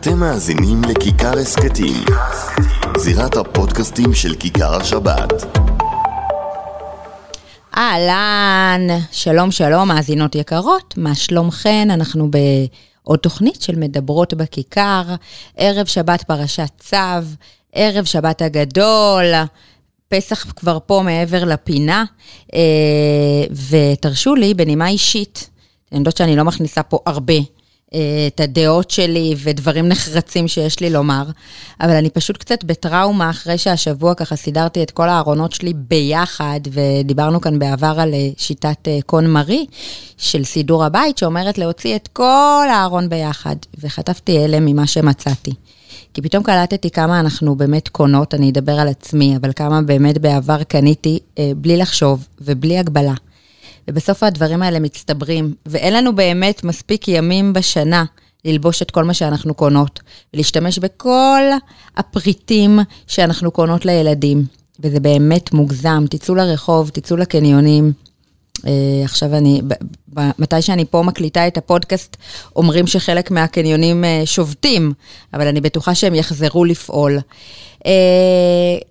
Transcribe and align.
אתם 0.00 0.18
מאזינים 0.18 0.82
לכיכר 0.88 1.38
הסכתים, 1.38 2.04
זירת 2.98 3.36
הפודקאסטים 3.36 4.14
של 4.14 4.34
כיכר 4.34 4.74
השבת. 4.74 5.32
אהלן, 7.76 8.80
שלום 9.12 9.50
שלום, 9.50 9.88
מאזינות 9.88 10.34
יקרות, 10.34 10.94
מה 10.96 11.14
שלומכן? 11.14 11.90
אנחנו 11.90 12.28
בעוד 12.30 13.18
תוכנית 13.18 13.62
של 13.62 13.76
מדברות 13.76 14.34
בכיכר, 14.34 15.02
ערב 15.56 15.86
שבת 15.86 16.22
פרשת 16.22 16.70
צו, 16.78 16.96
ערב 17.72 18.04
שבת 18.04 18.42
הגדול, 18.42 19.24
פסח 20.08 20.52
כבר 20.56 20.78
פה 20.86 21.02
מעבר 21.04 21.44
לפינה, 21.44 22.04
אה, 22.54 22.60
ותרשו 23.70 24.34
לי, 24.34 24.54
בנימה 24.54 24.88
אישית, 24.88 25.50
אני 25.92 25.98
יודעת 25.98 26.16
שאני 26.16 26.36
לא 26.36 26.44
מכניסה 26.44 26.82
פה 26.82 26.98
הרבה 27.06 27.59
את 28.26 28.40
הדעות 28.40 28.90
שלי 28.90 29.34
ודברים 29.42 29.88
נחרצים 29.88 30.48
שיש 30.48 30.80
לי 30.80 30.90
לומר, 30.90 31.24
אבל 31.80 31.90
אני 31.90 32.10
פשוט 32.10 32.36
קצת 32.36 32.64
בטראומה 32.64 33.30
אחרי 33.30 33.58
שהשבוע 33.58 34.14
ככה 34.14 34.36
סידרתי 34.36 34.82
את 34.82 34.90
כל 34.90 35.08
הארונות 35.08 35.52
שלי 35.52 35.72
ביחד, 35.74 36.60
ודיברנו 36.70 37.40
כאן 37.40 37.58
בעבר 37.58 37.94
על 38.00 38.14
אה, 38.14 38.28
שיטת 38.36 38.88
אה, 38.88 38.98
קון 39.06 39.26
מרי 39.26 39.66
של 40.16 40.44
סידור 40.44 40.84
הבית, 40.84 41.18
שאומרת 41.18 41.58
להוציא 41.58 41.96
את 41.96 42.08
כל 42.12 42.66
הארון 42.70 43.08
ביחד, 43.08 43.56
וחטפתי 43.80 44.44
הלם 44.44 44.66
ממה 44.66 44.86
שמצאתי. 44.86 45.52
כי 46.14 46.22
פתאום 46.22 46.42
קלטתי 46.42 46.90
כמה 46.90 47.20
אנחנו 47.20 47.56
באמת 47.56 47.88
קונות, 47.88 48.34
אני 48.34 48.50
אדבר 48.50 48.72
על 48.72 48.88
עצמי, 48.88 49.36
אבל 49.36 49.52
כמה 49.56 49.82
באמת 49.82 50.18
בעבר 50.18 50.62
קניתי 50.62 51.18
אה, 51.38 51.52
בלי 51.56 51.76
לחשוב 51.76 52.26
ובלי 52.40 52.78
הגבלה. 52.78 53.14
ובסוף 53.90 54.22
הדברים 54.22 54.62
האלה 54.62 54.80
מצטברים, 54.80 55.54
ואין 55.66 55.94
לנו 55.94 56.14
באמת 56.14 56.64
מספיק 56.64 57.08
ימים 57.08 57.52
בשנה 57.52 58.04
ללבוש 58.44 58.82
את 58.82 58.90
כל 58.90 59.04
מה 59.04 59.14
שאנחנו 59.14 59.54
קונות, 59.54 60.00
ולהשתמש 60.34 60.78
בכל 60.78 61.42
הפריטים 61.96 62.78
שאנחנו 63.06 63.50
קונות 63.50 63.84
לילדים. 63.86 64.44
וזה 64.80 65.00
באמת 65.00 65.52
מוגזם, 65.52 66.04
תצאו 66.10 66.34
לרחוב, 66.34 66.88
תצאו 66.88 67.16
לקניונים. 67.16 67.92
Uh, 68.58 68.62
עכשיו 69.04 69.34
אני, 69.34 69.62
מתי 70.16 70.62
שאני 70.62 70.84
פה 70.84 71.02
מקליטה 71.02 71.46
את 71.46 71.58
הפודקאסט, 71.58 72.16
אומרים 72.56 72.86
שחלק 72.86 73.30
מהקניונים 73.30 74.04
uh, 74.04 74.26
שובתים, 74.26 74.92
אבל 75.34 75.46
אני 75.46 75.60
בטוחה 75.60 75.94
שהם 75.94 76.14
יחזרו 76.14 76.64
לפעול. 76.64 77.18
Uh, 77.78 77.82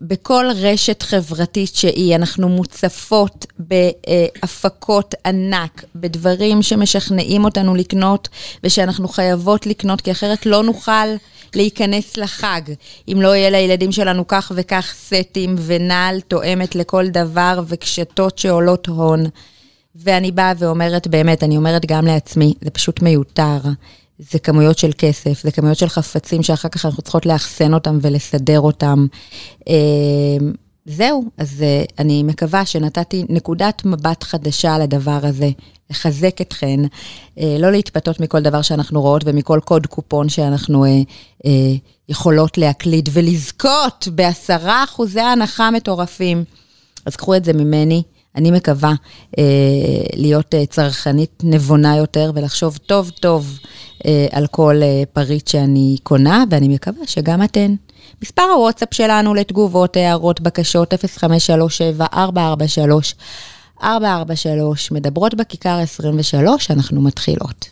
בכל 0.02 0.46
רשת 0.56 1.02
חברתית 1.02 1.76
שהיא, 1.76 2.16
אנחנו 2.16 2.50
מוצפות 2.50 3.46
בהפקות 3.60 5.16
ענק, 5.26 5.84
בדברים 5.96 6.62
שמשכנעים 6.62 7.46
אותנו 7.46 7.76
לקנות, 7.76 8.28
ושאנחנו 8.64 9.08
חייבות 9.08 9.68
לקנות, 9.68 10.02
כי 10.02 10.12
אחרת 10.12 10.46
לא 10.46 10.64
נוכל 10.64 11.08
להיכנס 11.56 12.18
לחג, 12.18 12.62
אם 13.08 13.22
לא 13.22 13.36
יהיה 13.36 13.50
לילדים 13.50 13.92
שלנו 13.92 14.28
כך 14.28 14.52
וכך 14.56 14.94
סטים 14.96 15.56
ונעל 15.58 16.22
תואמת 16.22 16.76
לכל 16.76 17.08
דבר 17.10 17.62
וקשתות 17.68 18.38
שעולות 18.38 18.88
הון. 18.88 19.24
ואני 19.96 20.32
באה 20.32 20.54
ואומרת, 20.58 21.08
באמת, 21.08 21.44
אני 21.44 21.58
אומרת 21.58 21.86
גם 21.86 22.06
לעצמי, 22.06 22.54
זה 22.62 22.70
פשוט 22.70 23.02
מיותר. 23.02 23.58
זה 24.20 24.40
כמויות 24.40 24.78
של 24.78 24.92
כסף, 24.98 25.44
זה 25.44 25.52
כמויות 25.52 25.78
של 25.78 25.90
חפצים 25.90 26.44
שאחר 26.44 26.70
כך 26.70 26.86
אנחנו 26.86 27.04
צריכות 27.04 27.26
לאחסן 27.26 27.74
אותם 27.74 28.00
ולסדר 28.02 28.60
אותם. 28.60 29.08
זהו, 30.92 31.24
אז 31.38 31.62
אה, 31.62 31.84
אני 32.00 32.24
מקווה 32.24 32.66
שנתתי 32.66 33.26
נקודת 33.30 33.86
מבט 33.86 34.24
חדשה 34.24 34.76
על 34.76 34.82
הדבר 34.82 35.20
הזה, 35.24 35.50
לחזק 35.90 36.42
אתכן, 36.42 36.80
אה, 37.40 37.58
לא 37.60 37.72
להתפתות 37.72 38.20
מכל 38.20 38.42
דבר 38.42 38.62
שאנחנו 38.62 39.02
רואות 39.02 39.22
ומכל 39.26 39.60
קוד 39.66 39.88
קופון 39.88 40.30
שאנחנו 40.30 40.86
אה, 41.46 41.52
יכולות 42.10 42.58
להקליד 42.58 43.10
ולזכות 43.14 44.08
בעשרה 44.12 44.84
אחוזי 44.84 45.22
הנחה 45.22 45.72
מטורפים. 45.72 46.44
אז 47.06 47.16
קחו 47.16 47.36
את 47.36 47.46
זה 47.46 47.54
ממני. 47.54 48.04
אני 48.36 48.52
מקווה 48.52 48.94
אה, 49.38 49.44
להיות 50.16 50.56
אה, 50.56 50.66
צרכנית 50.66 51.42
נבונה 51.44 51.98
יותר 51.98 52.32
ולחשוב 52.36 52.78
טוב 52.78 53.10
טוב 53.10 53.60
אה, 54.06 54.28
על 54.32 54.48
כל 54.48 54.80
אה, 54.82 55.04
פריט 55.14 55.48
שאני 55.48 55.98
קונה, 56.04 56.44
ואני 56.50 56.68
מקווה 56.68 57.08
שגם 57.08 57.44
אתן. 57.44 57.76
מספר 58.22 58.42
הוואטסאפ 58.42 58.94
שלנו 58.94 59.34
לתגובות, 59.34 59.98
הערות, 59.98 60.42
בקשות, 60.42 60.94
0537-443-443, 63.82 63.84
מדברות 64.92 65.34
בכיכר 65.36 65.78
23, 65.78 66.72
אנחנו 66.72 67.02
מתחילות. 67.02 67.70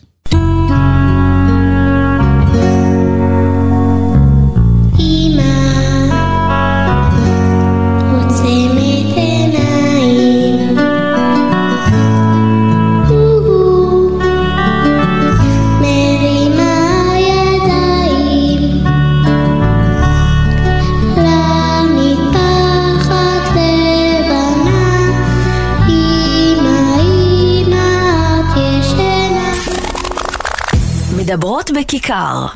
מדברות 31.28 31.70
בכיכר. 31.70 32.46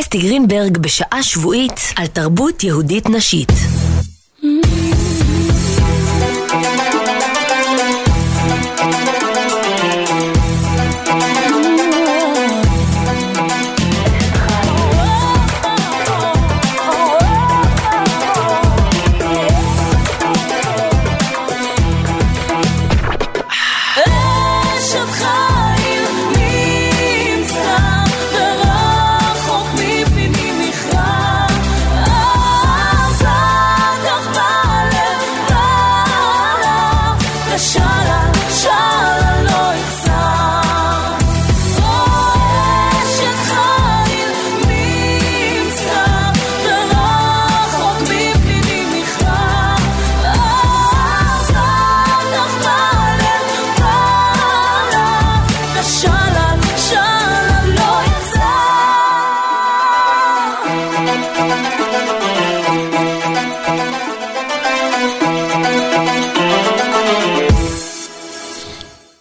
אסתי 0.00 0.18
גרינברג 0.18 0.78
בשעה 0.78 1.22
שבועית 1.22 1.80
על 1.96 2.06
תרבות 2.06 2.64
יהודית 2.64 3.08
נשית. 3.08 3.52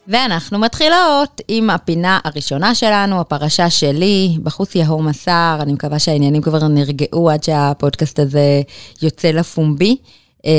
ואנחנו 0.10 0.60
מתחילות 0.60 1.42
עם 1.48 1.70
הפינה 1.70 2.20
הראשונה 2.24 2.76
שלנו, 2.76 3.22
הפרשה 3.22 3.70
שלי, 3.70 4.38
בחוץ 4.44 4.76
יהום 4.76 5.08
מסר, 5.08 5.58
אני 5.62 5.74
מקווה 5.74 6.00
שהעניינים 6.00 6.42
כבר 6.42 6.68
נרגעו 6.68 7.30
עד 7.30 7.44
שהפודקאסט 7.44 8.20
הזה 8.20 8.62
יוצא 9.02 9.32
לפומבי. 9.32 9.98
אה, 10.46 10.52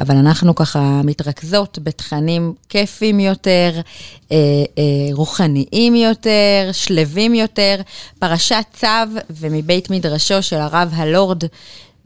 אבל 0.00 0.16
אנחנו 0.16 0.54
ככה 0.54 1.00
מתרכזות 1.04 1.78
בתכנים 1.82 2.54
כיפים 2.68 3.20
יותר, 3.20 3.80
אה, 4.32 4.36
אה, 4.78 4.82
רוחניים 5.12 5.94
יותר, 5.94 6.70
שלווים 6.72 7.34
יותר. 7.34 7.76
פרשת 8.18 8.64
צו 8.72 8.86
ומבית 9.30 9.90
מדרשו 9.90 10.42
של 10.42 10.56
הרב 10.56 10.92
הלורד 10.94 11.44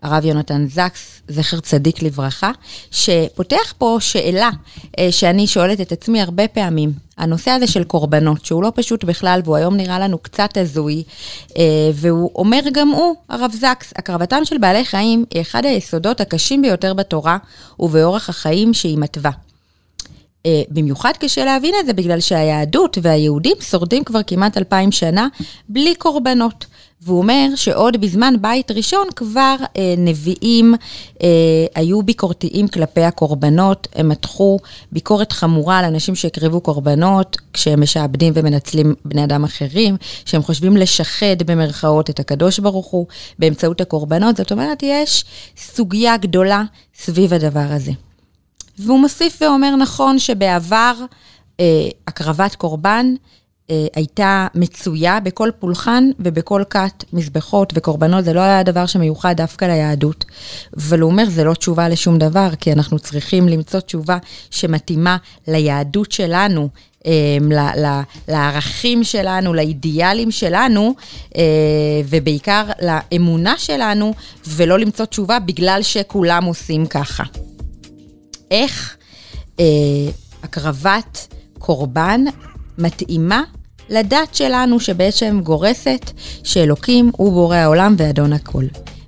הרב 0.03 0.25
יונתן 0.25 0.67
זקס, 0.67 1.23
זכר 1.29 1.61
צדיק 1.61 2.03
לברכה, 2.03 2.51
שפותח 2.91 3.75
פה 3.79 3.97
שאלה 4.01 4.51
אה, 4.99 5.13
שאני 5.13 5.47
שואלת 5.47 5.81
את 5.81 5.93
עצמי 5.93 6.21
הרבה 6.23 6.49
פעמים. 6.49 6.93
הנושא 7.19 7.51
הזה 7.51 7.67
של 7.67 7.85
קורבנות, 7.85 8.45
שהוא 8.45 8.63
לא 8.63 8.73
פשוט 8.75 9.05
בכלל, 9.05 9.41
והוא 9.45 9.57
היום 9.57 9.77
נראה 9.77 9.99
לנו 9.99 10.19
קצת 10.19 10.57
הזוי, 10.57 11.03
אה, 11.59 11.63
והוא 11.95 12.31
אומר 12.35 12.61
גם 12.73 12.89
הוא, 12.89 13.15
הרב 13.29 13.51
זקס, 13.53 13.93
הקרבתם 13.97 14.45
של 14.45 14.59
בעלי 14.59 14.85
חיים 14.85 15.25
היא 15.31 15.41
אחד 15.43 15.65
היסודות 15.65 16.21
הקשים 16.21 16.63
ביותר 16.63 16.95
בתורה 16.95 17.39
ובאורח 17.79 18.29
החיים 18.29 18.75
שהיא 18.75 18.99
מתווה. 18.99 19.31
אה, 20.47 20.63
במיוחד 20.71 21.13
קשה 21.21 21.45
להבין 21.45 21.75
את 21.81 21.87
זה 21.87 21.93
בגלל 21.93 22.21
שהיהדות 22.21 22.99
והיהודים 23.03 23.57
שורדים 23.61 24.05
כבר 24.05 24.21
כמעט 24.27 24.57
אלפיים 24.57 24.93
שנה 24.93 25.29
בלי 25.69 25.95
קורבנות. 25.95 26.67
והוא 27.03 27.19
אומר 27.19 27.49
שעוד 27.55 28.01
בזמן 28.01 28.35
בית 28.41 28.71
ראשון 28.71 29.09
כבר 29.17 29.57
אה, 29.77 29.95
נביאים 29.99 30.75
אה, 31.23 31.29
היו 31.75 32.03
ביקורתיים 32.03 32.69
כלפי 32.69 33.03
הקורבנות, 33.03 33.89
הם 33.95 34.09
מתחו 34.09 34.59
ביקורת 34.93 35.33
חמורה 35.33 35.79
על 35.79 35.85
אנשים 35.85 36.15
שהקריבו 36.15 36.61
קורבנות 36.61 37.37
כשהם 37.53 37.81
משעבדים 37.81 38.33
ומנצלים 38.37 38.95
בני 39.05 39.25
אדם 39.25 39.45
אחרים, 39.45 39.97
שהם 40.25 40.43
חושבים 40.43 40.77
לשחד 40.77 41.43
במרכאות 41.47 42.11
את 42.11 42.21
הקדוש 42.21 42.59
ברוך 42.59 42.87
הוא 42.87 43.07
באמצעות 43.39 43.81
הקורבנות, 43.81 44.37
זאת 44.37 44.53
אומרת, 44.53 44.83
יש 44.83 45.25
סוגיה 45.57 46.17
גדולה 46.17 46.63
סביב 46.99 47.35
הדבר 47.35 47.67
הזה. 47.71 47.93
והוא 48.79 49.01
מוסיף 49.01 49.39
ואומר, 49.43 49.77
נכון 49.77 50.19
שבעבר 50.19 50.95
אה, 51.61 51.89
הקרבת 52.07 52.55
קורבן, 52.55 53.15
הייתה 53.95 54.47
מצויה 54.55 55.21
בכל 55.21 55.51
פולחן 55.59 56.11
ובכל 56.19 56.63
כת 56.71 57.05
מזבחות 57.13 57.73
וקורבנות, 57.77 58.25
זה 58.25 58.33
לא 58.33 58.41
היה 58.41 58.63
דבר 58.63 58.87
שמיוחד 58.87 59.35
דווקא 59.37 59.65
ליהדות. 59.65 60.25
אבל 60.77 61.01
הוא 61.01 61.11
אומר, 61.11 61.25
זה 61.31 61.45
לא 61.45 61.55
תשובה 61.55 61.89
לשום 61.89 62.19
דבר, 62.19 62.49
כי 62.61 62.73
אנחנו 62.73 62.99
צריכים 62.99 63.49
למצוא 63.49 63.81
תשובה 63.81 64.19
שמתאימה 64.51 65.17
ליהדות 65.49 66.13
שלנו, 66.13 66.69
אה, 67.07 67.13
לערכים 68.29 69.05
שלנו, 69.05 69.55
לאידיאלים 69.55 70.31
שלנו, 70.31 70.95
אה, 71.37 71.43
ובעיקר 72.09 72.65
לאמונה 72.83 73.55
שלנו, 73.59 74.15
ולא 74.47 74.79
למצוא 74.79 75.05
תשובה 75.05 75.39
בגלל 75.39 75.83
שכולם 75.83 76.45
עושים 76.45 76.87
ככה. 76.87 77.25
איך 78.51 78.97
הקרבת 80.43 81.35
קורבן 81.59 82.25
מתאימה 82.79 83.43
לדת 83.91 84.35
שלנו 84.35 84.81
שבעצם 84.81 85.41
גורסת 85.43 86.11
שאלוקים 86.45 87.11
הוא 87.17 87.33
בורא 87.33 87.57
העולם 87.57 87.95
ואדון 87.99 88.33
הכל. 88.33 88.65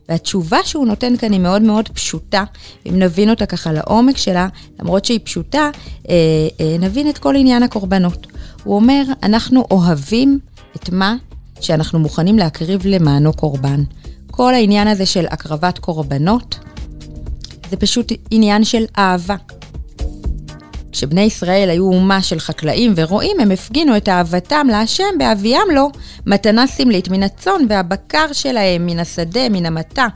והתשובה 0.09 0.59
שהוא 0.65 0.87
נותן 0.87 1.17
כאן 1.17 1.33
היא 1.33 1.41
מאוד 1.41 1.63
מאוד 1.63 1.89
פשוטה, 1.89 2.45
אם 2.87 2.99
נבין 2.99 3.31
אותה 3.31 3.47
ככה 3.47 3.73
לעומק 3.73 4.17
שלה, 4.17 4.49
למרות 4.81 5.05
שהיא 5.05 5.21
פשוטה, 5.25 5.71
אה, 6.09 6.15
אה, 6.61 6.77
נבין 6.79 7.09
את 7.09 7.19
כל 7.19 7.37
עניין 7.37 7.63
הקורבנות. 7.63 8.27
הוא 8.65 8.75
אומר, 8.75 9.03
אנחנו 9.23 9.65
אוהבים 9.71 10.39
את 10.77 10.91
מה 10.91 11.17
שאנחנו 11.61 11.99
מוכנים 11.99 12.39
להקריב 12.39 12.87
למענו 12.87 13.33
קורבן. 13.33 13.83
כל 14.31 14.55
העניין 14.55 14.89
הזה 14.89 15.07
של 15.07 15.27
הקרבת 15.31 15.79
קורבנות, 15.79 16.59
זה 17.71 17.77
פשוט 17.77 18.13
עניין 18.31 18.65
של 18.65 18.85
אהבה. 18.99 19.37
כשבני 20.93 21.21
ישראל 21.21 21.71
היו 21.71 21.85
אומה 21.85 22.23
של 22.23 22.41
חקלאים 22.41 22.93
ורועים, 22.97 23.41
הם 23.41 23.51
הפגינו 23.51 23.97
את 23.97 24.09
אהבתם 24.09 24.67
להשם 24.71 25.19
בהביאם 25.19 25.71
לו 25.75 25.91
מתנה 26.27 26.67
סמלית 26.67 27.09
מן 27.09 27.23
הצאן 27.23 27.63
והבקר 27.69 28.33
שלהם, 28.33 28.87
מן 28.87 28.99
השדה, 28.99 29.49
מן 29.49 29.67
המטע, 29.67 30.07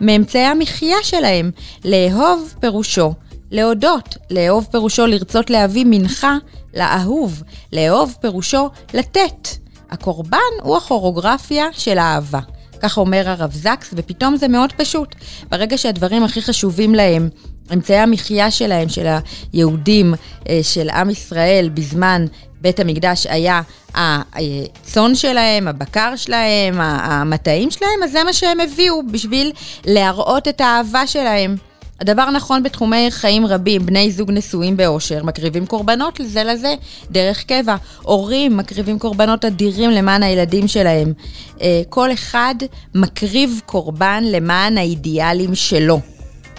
מאמצעי 0.00 0.44
המחיה 0.44 0.96
שלהם. 1.02 1.50
לאהוב 1.84 2.54
פירושו 2.60 3.12
להודות, 3.50 4.16
לאהוב 4.30 4.68
פירושו 4.70 5.06
לרצות 5.06 5.50
להביא 5.50 5.84
מנחה 5.88 6.36
לאהוב, 6.74 7.42
לאהוב 7.72 8.16
פירושו 8.20 8.68
לתת. 8.94 9.48
הקורבן 9.90 10.38
הוא 10.62 10.76
הכוריאוגרפיה 10.76 11.66
של 11.72 11.98
האהבה. 11.98 12.40
כך 12.80 12.98
אומר 12.98 13.28
הרב 13.28 13.52
זקס, 13.52 13.90
ופתאום 13.92 14.36
זה 14.36 14.48
מאוד 14.48 14.72
פשוט. 14.72 15.14
ברגע 15.48 15.78
שהדברים 15.78 16.24
הכי 16.24 16.42
חשובים 16.42 16.94
להם 16.94 17.28
אמצעי 17.72 17.98
המחיה 17.98 18.50
שלהם, 18.50 18.88
של 18.88 19.06
היהודים, 19.52 20.14
אה, 20.48 20.60
של 20.62 20.90
עם 20.90 21.10
ישראל, 21.10 21.70
בזמן 21.74 22.26
בית 22.60 22.80
המקדש 22.80 23.26
היה 23.26 23.62
הצאן 23.94 25.14
שלהם, 25.14 25.68
הבקר 25.68 26.16
שלהם, 26.16 26.80
המטעים 26.80 27.70
שלהם, 27.70 28.02
אז 28.04 28.12
זה 28.12 28.24
מה 28.24 28.32
שהם 28.32 28.60
הביאו 28.60 29.02
בשביל 29.10 29.52
להראות 29.84 30.48
את 30.48 30.60
האהבה 30.60 31.06
שלהם. 31.06 31.56
הדבר 32.00 32.30
נכון 32.30 32.62
בתחומי 32.62 33.10
חיים 33.10 33.46
רבים, 33.46 33.86
בני 33.86 34.10
זוג 34.10 34.30
נשואים 34.30 34.76
באושר, 34.76 35.24
מקריבים 35.24 35.66
קורבנות 35.66 36.20
לזה 36.20 36.44
לזה, 36.44 36.74
דרך 37.10 37.44
קבע. 37.44 37.76
הורים 38.02 38.56
מקריבים 38.56 38.98
קורבנות 38.98 39.44
אדירים 39.44 39.90
למען 39.90 40.22
הילדים 40.22 40.68
שלהם. 40.68 41.12
אה, 41.60 41.82
כל 41.88 42.12
אחד 42.12 42.54
מקריב 42.94 43.60
קורבן 43.66 44.24
למען 44.26 44.78
האידיאלים 44.78 45.54
שלו. 45.54 46.00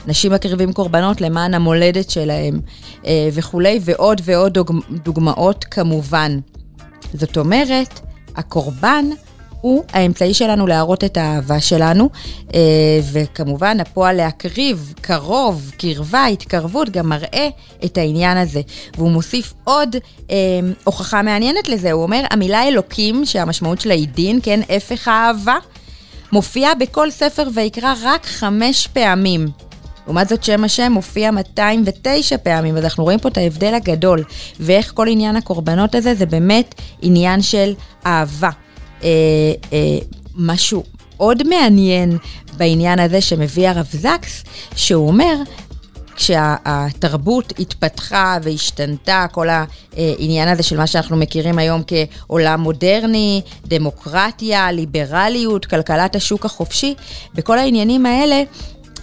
נשים 0.07 0.31
מקריבים 0.31 0.73
קורבנות 0.73 1.21
למען 1.21 1.53
המולדת 1.53 2.09
שלהם 2.09 2.61
אה, 3.05 3.29
וכולי, 3.33 3.79
ועוד 3.81 4.21
ועוד 4.23 4.57
דוגמאות 5.03 5.63
כמובן. 5.63 6.39
זאת 7.13 7.37
אומרת, 7.37 7.99
הקורבן 8.35 9.05
הוא 9.61 9.83
האמצעי 9.93 10.33
שלנו 10.33 10.67
להראות 10.67 11.03
את 11.03 11.17
האהבה 11.17 11.61
שלנו, 11.61 12.09
אה, 12.53 12.59
וכמובן 13.11 13.79
הפועל 13.79 14.15
להקריב, 14.15 14.93
קרוב, 15.01 15.71
קרבה, 15.77 16.25
התקרבות, 16.25 16.89
גם 16.89 17.09
מראה 17.09 17.47
את 17.85 17.97
העניין 17.97 18.37
הזה. 18.37 18.61
והוא 18.97 19.11
מוסיף 19.11 19.53
עוד 19.63 19.95
אה, 20.31 20.35
הוכחה 20.83 21.21
מעניינת 21.21 21.69
לזה, 21.69 21.91
הוא 21.91 22.03
אומר, 22.03 22.23
המילה 22.31 22.67
אלוקים, 22.67 23.25
שהמשמעות 23.25 23.81
שלה 23.81 23.93
היא 23.93 24.07
דין, 24.07 24.39
כן, 24.43 24.59
הפך 24.69 25.07
האהבה, 25.07 25.55
מופיעה 26.31 26.75
בכל 26.75 27.11
ספר 27.11 27.47
ויקרא 27.53 27.93
רק 28.03 28.25
חמש 28.25 28.87
פעמים. 28.87 29.47
לעומת 30.05 30.29
זאת 30.29 30.43
שם 30.43 30.63
השם 30.63 30.91
מופיע 30.91 31.31
209 31.31 32.37
פעמים, 32.37 32.77
אז 32.77 32.83
אנחנו 32.83 33.03
רואים 33.03 33.19
פה 33.19 33.29
את 33.29 33.37
ההבדל 33.37 33.73
הגדול, 33.73 34.23
ואיך 34.59 34.91
כל 34.95 35.07
עניין 35.07 35.35
הקורבנות 35.35 35.95
הזה 35.95 36.15
זה 36.15 36.25
באמת 36.25 36.75
עניין 37.01 37.41
של 37.41 37.73
אהבה. 38.05 38.49
אה, 39.03 39.09
אה, 39.73 39.97
משהו 40.35 40.83
עוד 41.17 41.47
מעניין 41.47 42.17
בעניין 42.57 42.99
הזה 42.99 43.21
שמביא 43.21 43.69
הרב 43.69 43.87
זקס, 43.91 44.43
שהוא 44.75 45.07
אומר, 45.07 45.35
כשהתרבות 46.15 47.53
התפתחה 47.59 48.37
והשתנתה, 48.43 49.25
כל 49.31 49.47
העניין 49.49 50.47
הזה 50.47 50.63
של 50.63 50.77
מה 50.77 50.87
שאנחנו 50.87 51.17
מכירים 51.17 51.57
היום 51.57 51.81
כעולם 51.87 52.61
מודרני, 52.61 53.41
דמוקרטיה, 53.65 54.71
ליברליות, 54.71 55.65
כלכלת 55.65 56.15
השוק 56.15 56.45
החופשי, 56.45 56.95
בכל 57.33 57.59
העניינים 57.59 58.05
האלה 58.05 58.43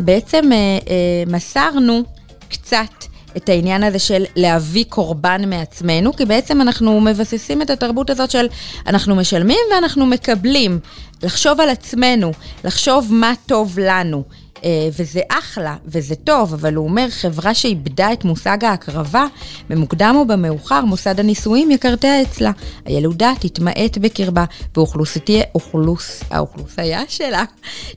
בעצם 0.00 0.53
אה, 0.53 0.56
אה, 0.56 1.25
מסרנו 1.27 2.03
קצת 2.49 3.05
את 3.37 3.49
העניין 3.49 3.83
הזה 3.83 3.99
של 3.99 4.25
להביא 4.37 4.85
קורבן 4.89 5.50
מעצמנו, 5.50 6.17
כי 6.17 6.25
בעצם 6.25 6.61
אנחנו 6.61 7.00
מבססים 7.00 7.62
את 7.62 7.71
התרבות 7.71 8.11
הזאת 8.11 8.31
של 8.31 8.47
אנחנו 8.87 9.17
משלמים 9.17 9.59
ואנחנו 9.75 10.06
מקבלים. 10.06 10.79
לחשוב 11.23 11.61
על 11.61 11.69
עצמנו, 11.69 12.32
לחשוב 12.65 13.08
מה 13.11 13.32
טוב 13.46 13.79
לנו. 13.79 14.22
אה, 14.64 14.88
וזה 14.98 15.20
אחלה, 15.28 15.76
וזה 15.86 16.14
טוב, 16.14 16.54
אבל 16.54 16.74
הוא 16.74 16.88
אומר, 16.88 17.06
חברה 17.10 17.54
שאיבדה 17.54 18.12
את 18.12 18.24
מושג 18.24 18.64
ההקרבה, 18.64 19.26
במוקדם 19.70 20.14
או 20.19 20.26
במאוחר, 20.26 20.84
מוסד 20.84 21.20
הנישואים 21.20 21.70
יקרטע 21.70 22.22
אצלה. 22.22 22.50
הילודה 22.84 23.32
תתמעט 23.40 23.98
בקרבה, 23.98 24.44
והאוכלוסייה 24.76 27.02
שלה 27.08 27.44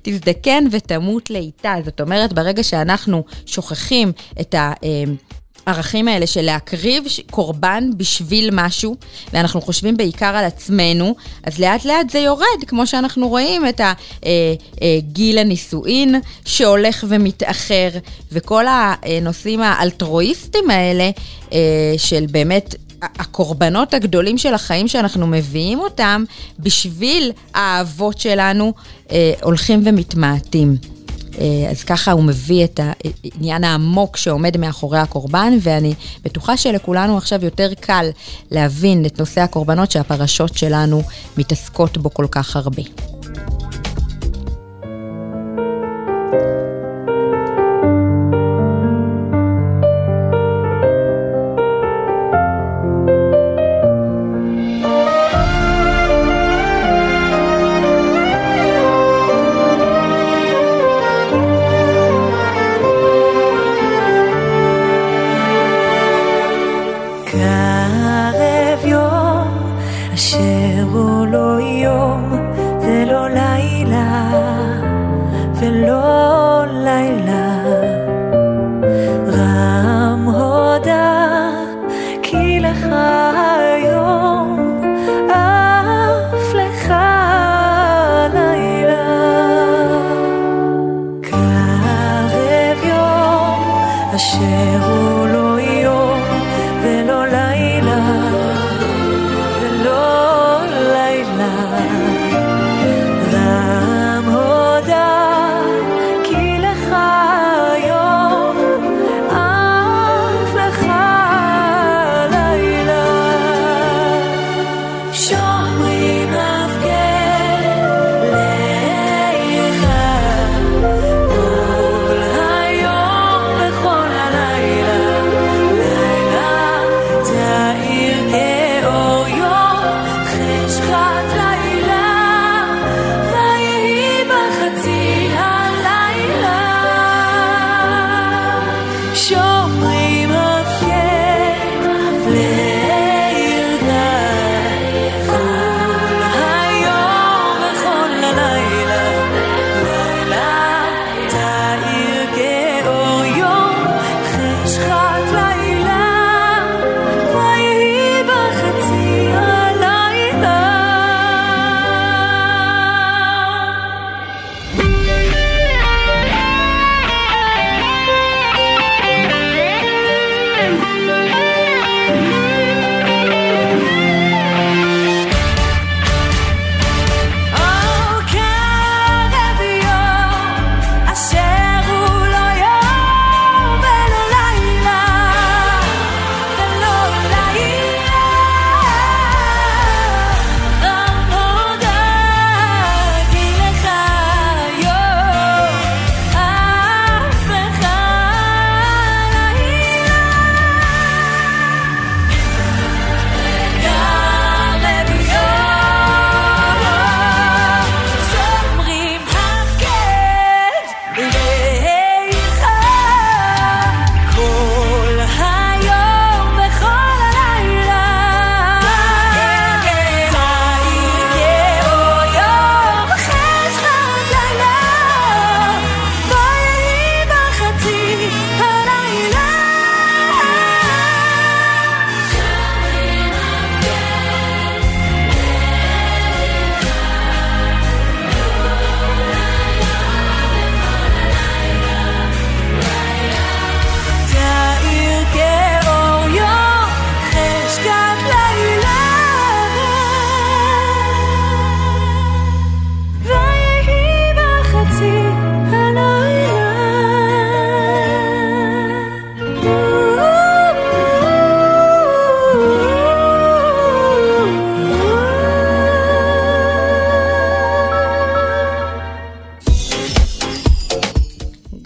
תזדקן 0.01 0.63
ותמות 0.72 1.29
לאיטה. 1.29 1.75
זאת 1.86 2.01
אומרת, 2.01 2.34
ברגע 2.34 2.63
שאנחנו 2.63 3.24
שוכחים 3.45 4.12
את 4.41 4.55
ה... 4.55 4.74
אה, 5.67 5.75
הערכים 5.75 6.07
האלה 6.07 6.27
של 6.27 6.41
להקריב 6.41 7.03
קורבן 7.31 7.89
בשביל 7.98 8.50
משהו, 8.53 8.95
ואנחנו 9.34 9.62
חושבים 9.62 9.98
בעיקר 9.98 10.25
על 10.25 10.45
עצמנו, 10.45 11.15
אז 11.43 11.60
לאט 11.60 11.86
לאט 11.86 12.10
זה 12.10 12.19
יורד, 12.19 12.63
כמו 12.67 12.88
שאנחנו 12.88 13.27
רואים 13.27 13.67
את 13.67 13.81
הגיל 14.81 15.38
אה, 15.38 15.41
אה, 15.41 15.45
הנישואין 15.45 16.15
שהולך 16.45 17.05
ומתאחר, 17.10 17.89
וכל 18.31 18.65
הנושאים 18.69 19.62
האלטרואיסטים 19.62 20.69
האלה 20.69 21.10
אה, 21.53 21.93
של 21.98 22.25
באמת 22.31 22.75
הקורבנות 23.01 23.93
הגדולים 23.93 24.38
של 24.38 24.53
החיים 24.53 24.88
שאנחנו 24.88 25.27
מביאים 25.27 25.79
אותם 25.79 26.24
בשביל 26.60 27.31
האהבות 27.53 28.19
שלנו 28.19 28.74
הולכים 29.41 29.81
ומתמעטים. 29.86 30.95
אה, 31.39 31.72
אז 31.72 31.84
ככה 31.84 32.12
הוא 32.12 32.24
מביא 32.24 32.63
את 32.63 32.80
העניין 32.84 33.63
העמוק 33.63 34.18
שעומד 34.18 34.58
מאחורי 34.58 35.00
הקורבן, 35.00 35.54
ואני 35.62 35.94
בטוחה 36.24 36.58
שלכולנו 36.58 37.18
עכשיו 37.18 37.46
יותר 37.46 37.74
קל 37.80 38.10
להבין 38.51 39.06
את 39.06 39.20
נושא 39.20 39.42
הקורבנות 39.42 39.92
שהפרשות 39.92 40.58
שלנו 40.58 41.01
מתעסקות 41.38 41.98
בו 41.98 42.13
כל 42.13 42.27
כך 42.32 42.56
הרבה. 42.56 42.84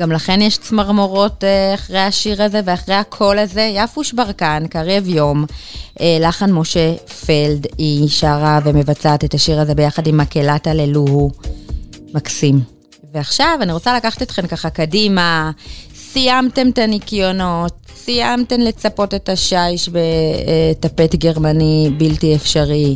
גם 0.09 0.15
לכן 0.15 0.41
יש 0.41 0.57
צמרמורות 0.57 1.43
אה, 1.43 1.73
אחרי 1.73 1.99
השיר 1.99 2.43
הזה 2.43 2.61
ואחרי 2.65 2.95
הקול 2.95 3.39
הזה. 3.39 3.61
יפוש 3.61 4.13
ברקן, 4.13 4.63
קרב 4.69 5.07
יום, 5.07 5.45
אה, 6.01 6.17
לחן 6.19 6.51
משה 6.51 6.95
פלד, 7.25 7.67
היא 7.77 8.09
שרה 8.09 8.59
ומבצעת 8.63 9.23
את 9.23 9.33
השיר 9.33 9.59
הזה 9.59 9.75
ביחד 9.75 10.07
עם 10.07 10.17
מקהלת 10.17 10.67
הללוהו. 10.67 11.31
מקסים. 12.13 12.59
ועכשיו 13.13 13.59
אני 13.61 13.73
רוצה 13.73 13.97
לקחת 13.97 14.21
אתכם 14.21 14.47
ככה 14.47 14.69
קדימה, 14.69 15.51
סיימתם 15.95 16.69
את 16.69 16.77
הניקיונות, 16.77 17.73
סיימתם 17.95 18.59
לצפות 18.59 19.13
את 19.13 19.29
השיש 19.29 19.89
בטפט 19.89 21.15
גרמני 21.15 21.89
בלתי 21.97 22.35
אפשרי. 22.35 22.95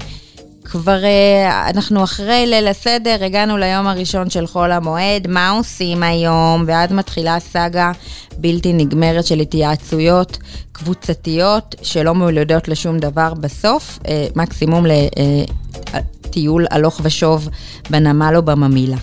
כבר 0.65 1.03
אה, 1.03 1.69
אנחנו 1.69 2.03
אחרי 2.03 2.45
ליל 2.47 2.67
הסדר, 2.67 3.23
הגענו 3.23 3.57
ליום 3.57 3.87
הראשון 3.87 4.29
של 4.29 4.47
חול 4.47 4.71
המועד, 4.71 5.27
מה 5.27 5.49
עושים 5.49 6.03
היום? 6.03 6.63
ואז 6.67 6.91
מתחילה 6.91 7.39
סאגה 7.39 7.91
בלתי 8.37 8.73
נגמרת 8.73 9.25
של 9.25 9.39
התייעצויות 9.39 10.37
קבוצתיות 10.71 11.75
שלא 11.81 12.15
מולדות 12.15 12.67
לשום 12.67 12.99
דבר 12.99 13.33
בסוף, 13.33 13.99
אה, 14.07 14.27
מקסימום 14.35 14.85
לטיול 14.85 16.65
אה, 16.71 16.75
הלוך 16.75 17.01
ושוב 17.03 17.49
בנמל 17.89 18.33
או 18.35 18.41
בממילה. 18.41 18.97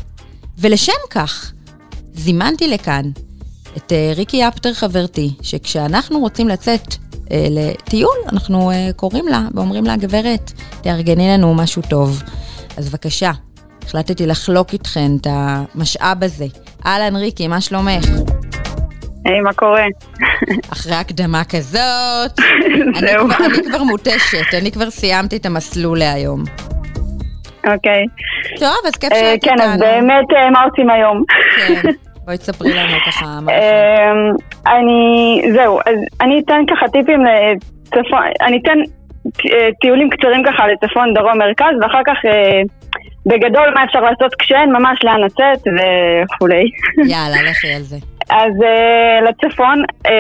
ולשם 0.59 0.93
כך, 1.11 1.53
זימנתי 2.15 2.69
לכאן 2.69 3.11
את 3.77 3.93
ריקי 4.17 4.49
אפטר 4.49 4.73
חברתי, 4.73 5.35
שכשאנחנו 5.43 6.19
רוצים 6.19 6.49
לצאת 6.49 6.95
לטיול, 7.31 8.17
אנחנו 8.33 8.71
אה, 8.71 8.89
קוראים 8.97 9.29
לה 9.29 9.41
ואומרים 9.55 9.85
לה, 9.85 9.97
גברת, 9.97 10.53
תארגני 10.83 11.29
לנו 11.29 11.55
משהו 11.55 11.83
טוב. 11.91 12.23
אז 12.77 12.89
בבקשה, 12.91 13.31
החלטתי 13.83 14.27
לחלוק 14.27 14.73
איתכן 14.73 15.11
את 15.21 15.27
המשאב 15.31 16.25
הזה. 16.25 16.47
אהלן 16.87 17.17
ריקי, 17.17 17.49
מה 17.49 17.61
שלומך? 17.61 18.05
היי, 19.25 19.41
מה 19.41 19.53
קורה? 19.53 19.85
אחרי 20.73 20.95
הקדמה 20.95 21.43
כזאת, 21.45 22.39
אני, 22.99 23.11
כבר, 23.19 23.45
אני 23.47 23.69
כבר 23.69 23.83
מותשת, 23.83 24.55
אני 24.59 24.73
כבר 24.73 24.91
סיימתי 24.91 25.37
את 25.37 25.47
המסלול 25.47 25.99
להיום. 25.99 26.45
אוקיי. 27.67 28.05
טוב, 28.59 28.77
אז 28.87 28.93
כיף 28.93 29.11
שאת 29.15 29.33
איתנו. 29.33 29.57
כן, 29.57 29.61
אז 29.61 29.81
באמת, 29.81 30.53
מה 30.53 30.63
עושים 30.65 30.91
היום? 30.91 31.23
כן. 31.57 31.91
בואי 32.25 32.39
תספרי 32.39 32.75
לנו 32.75 32.97
ככה 33.07 33.27
מה 33.43 33.53
אמ, 33.53 34.35
אני, 34.67 35.43
זהו, 35.53 35.79
אז 35.87 35.97
אני 36.21 36.41
אתן 36.45 36.61
ככה 36.71 36.89
טיפים 36.89 37.21
לצפון, 37.25 38.23
אני 38.43 38.59
אתן 38.63 38.79
אה, 39.53 39.69
טיולים 39.81 40.11
קצרים 40.11 40.43
ככה 40.47 40.67
לצפון, 40.69 41.15
דרום, 41.15 41.39
מרכז, 41.39 41.75
ואחר 41.83 42.01
כך 42.07 42.17
אה, 42.25 42.63
בגדול 43.27 43.75
מה 43.75 43.85
אפשר 43.85 44.01
לעשות 44.01 44.35
כשאין, 44.39 44.73
ממש 44.73 44.99
לאן 45.05 45.21
לצאת 45.21 45.59
וכולי. 45.67 46.65
יאללה, 46.99 47.51
לכי 47.51 47.73
על 47.75 47.83
זה. 47.83 47.97
אז 48.31 48.53
uh, 48.53 49.29
לצפון, 49.29 49.83
uh, 50.07 50.11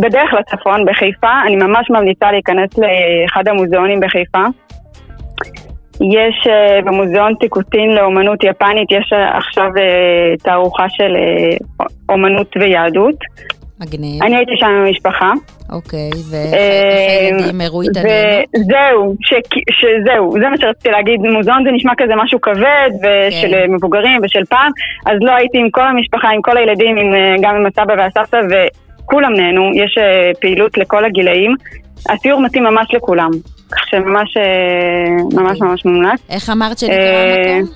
בדרך 0.00 0.30
לצפון, 0.32 0.84
בחיפה, 0.84 1.32
אני 1.46 1.56
ממש 1.56 1.90
ממליצה 1.90 2.32
להיכנס 2.32 2.70
לאחד 2.78 3.48
המוזיאונים 3.48 4.00
בחיפה. 4.00 4.42
יש 6.00 6.46
uh, 6.46 6.84
במוזיאון 6.84 7.34
טיקוטין 7.34 7.90
לאומנות 7.90 8.44
יפנית, 8.44 8.92
יש 8.92 9.12
עכשיו 9.34 9.66
uh, 9.66 10.42
תערוכה 10.42 10.86
של 10.88 11.16
אומנות 12.08 12.56
ויהדות. 12.60 13.16
מגניב. 13.80 14.22
אני 14.22 14.36
הייתי 14.36 14.52
שם 14.56 14.66
עם 14.66 14.86
המשפחה. 14.86 15.32
אוקיי, 15.72 16.10
ואיך 16.30 16.54
הילדים 17.20 17.60
הראו 17.60 17.82
התעניינות? 17.82 18.48
זהו, 18.52 19.14
שזהו, 19.70 20.32
זה 20.32 20.48
מה 20.48 20.56
שרציתי 20.60 20.90
להגיד, 20.90 21.20
מוזיאון 21.20 21.64
זה 21.64 21.70
נשמע 21.70 21.92
כזה 21.96 22.12
משהו 22.16 22.40
כבד, 22.40 22.90
ושל 23.02 23.50
כן. 23.50 23.72
מבוגרים 23.72 24.20
ושל 24.24 24.44
פעם, 24.44 24.70
אז 25.06 25.18
לא 25.20 25.32
הייתי 25.32 25.58
עם 25.58 25.70
כל 25.70 25.86
המשפחה, 25.86 26.28
עם 26.28 26.42
כל 26.42 26.56
הילדים, 26.56 26.96
גם 27.40 27.54
עם 27.56 27.66
הסבא 27.66 27.94
והסבתא, 27.98 28.38
וכולם 28.50 29.32
נהנו, 29.34 29.70
יש 29.74 29.98
פעילות 30.40 30.78
לכל 30.78 31.04
הגילאים. 31.04 31.54
הסיור 32.08 32.40
מתאים 32.40 32.64
ממש 32.64 32.94
לכולם. 32.94 33.30
שממש 33.86 34.36
אה, 34.36 35.42
ממש 35.42 35.60
ממש 35.60 35.84
מומלץ. 35.84 36.20
איך 36.30 36.50
אמרת 36.50 36.78
שנקרא 36.78 36.96
המקום? 36.96 37.74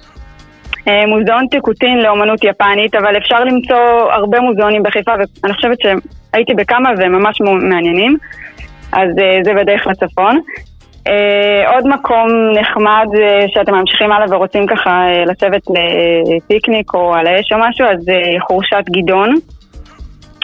אה, 0.88 1.06
מוזיאון 1.06 1.46
טיקוטין 1.50 1.98
לאומנות 1.98 2.44
יפנית, 2.44 2.94
אבל 2.94 3.16
אפשר 3.16 3.44
למצוא 3.44 4.12
הרבה 4.12 4.40
מוזיאונים 4.40 4.82
בחיפה, 4.82 5.12
ואני 5.42 5.54
חושבת 5.54 5.78
שהייתי 5.80 6.54
בכמה 6.54 6.90
וממש 6.98 7.40
מעניינים, 7.40 8.16
אז 8.92 9.08
אה, 9.18 9.38
זה 9.44 9.54
בדרך 9.54 9.86
לצפון. 9.86 10.40
עוד 11.74 11.86
מקום 11.86 12.28
נחמד 12.60 13.06
שאתם 13.54 13.74
ממשיכים 13.74 14.12
הלאה 14.12 14.26
ורוצים 14.30 14.66
ככה 14.66 15.06
לשבת 15.26 15.62
לפיקניק 16.36 16.94
או 16.94 17.14
על 17.14 17.26
האש 17.26 17.52
או 17.52 17.58
משהו, 17.58 17.86
אז 17.86 18.06
חורשת 18.46 18.84
גדעון. 18.90 19.34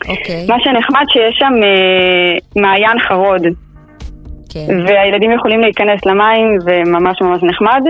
אוקיי. 0.08 0.46
מה 0.48 0.56
שנחמד 0.60 1.04
שיש 1.12 1.36
שם 1.38 1.52
מעיין 2.56 2.98
חרוד. 2.98 3.42
כן. 4.54 4.80
והילדים 4.86 5.32
יכולים 5.32 5.60
להיכנס 5.60 6.06
למים, 6.06 6.58
וממש 6.64 7.22
ממש 7.22 7.42
נחמד. 7.42 7.82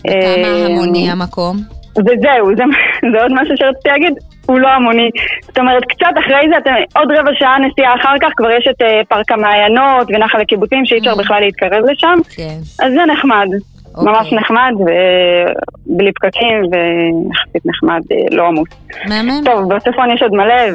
וכמה 0.00 0.48
אה, 0.48 0.66
המוני 0.66 1.10
המקום? 1.10 1.56
וזהו, 1.98 2.56
זה, 2.56 2.62
זה 3.12 3.22
עוד 3.22 3.32
משהו 3.32 3.56
שרציתי 3.56 3.88
להגיד, 3.88 4.14
הוא 4.46 4.58
לא 4.58 4.68
המוני. 4.68 5.10
זאת 5.46 5.58
אומרת, 5.58 5.84
קצת 5.84 6.14
אחרי 6.18 6.48
זה, 6.50 6.58
אתם, 6.58 6.70
עוד 6.96 7.08
רבע 7.18 7.30
שעה 7.38 7.58
נסיעה 7.58 7.94
אחר 7.94 8.14
כך, 8.20 8.28
כבר 8.36 8.50
יש 8.50 8.68
את 8.70 8.82
uh, 8.82 8.84
פארק 9.08 9.32
המעיינות 9.32 10.06
ונחל 10.08 10.40
הקיבוצים, 10.40 10.86
שאי 10.86 10.98
אפשר 10.98 11.12
mm. 11.12 11.18
בכלל 11.18 11.40
להתקרב 11.40 11.82
לשם. 11.90 12.18
כן. 12.36 12.58
אז 12.84 12.92
זה 12.92 13.12
נחמד. 13.12 13.46
Okay. 13.94 14.04
ממש 14.04 14.26
אוקיי. 14.26 14.38
נחמד, 14.38 14.72
ובלי 14.80 16.12
פקקים, 16.12 16.62
ויחסית 16.62 17.66
נחמד, 17.66 18.00
אה, 18.12 18.36
לא 18.36 18.46
עמוס. 18.46 18.68
מהמם. 19.08 19.44
טוב, 19.44 19.74
בצפון 19.74 20.10
יש 20.10 20.22
עוד 20.22 20.32
מלא, 20.32 20.72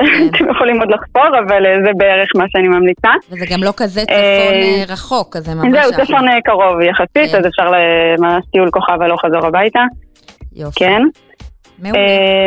אתם 0.00 0.50
יכולים 0.50 0.80
עוד 0.80 0.90
לחפור, 0.90 1.38
אבל 1.46 1.66
אה, 1.66 1.76
זה 1.84 1.90
בערך 1.96 2.28
מה 2.36 2.44
שאני 2.48 2.68
ממליצה. 2.68 3.08
וזה 3.30 3.46
גם 3.50 3.62
לא 3.62 3.72
כזה 3.76 4.00
צפון 4.00 4.14
אה, 4.14 4.74
אה, 4.78 4.84
רחוק, 4.88 5.36
אז 5.36 5.44
זה 5.44 5.54
ממש... 5.54 5.68
זהו, 5.72 6.04
צפון 6.04 6.40
קרוב 6.44 6.80
יחסית, 6.80 7.32
כן. 7.32 7.38
אז 7.38 7.46
אפשר 7.46 7.70
ממש 8.18 8.44
טיול 8.52 8.70
כוכב 8.70 9.02
הלוך 9.02 9.20
חזור 9.24 9.46
הביתה. 9.46 9.80
יופי. 10.56 10.80
כן. 10.80 11.02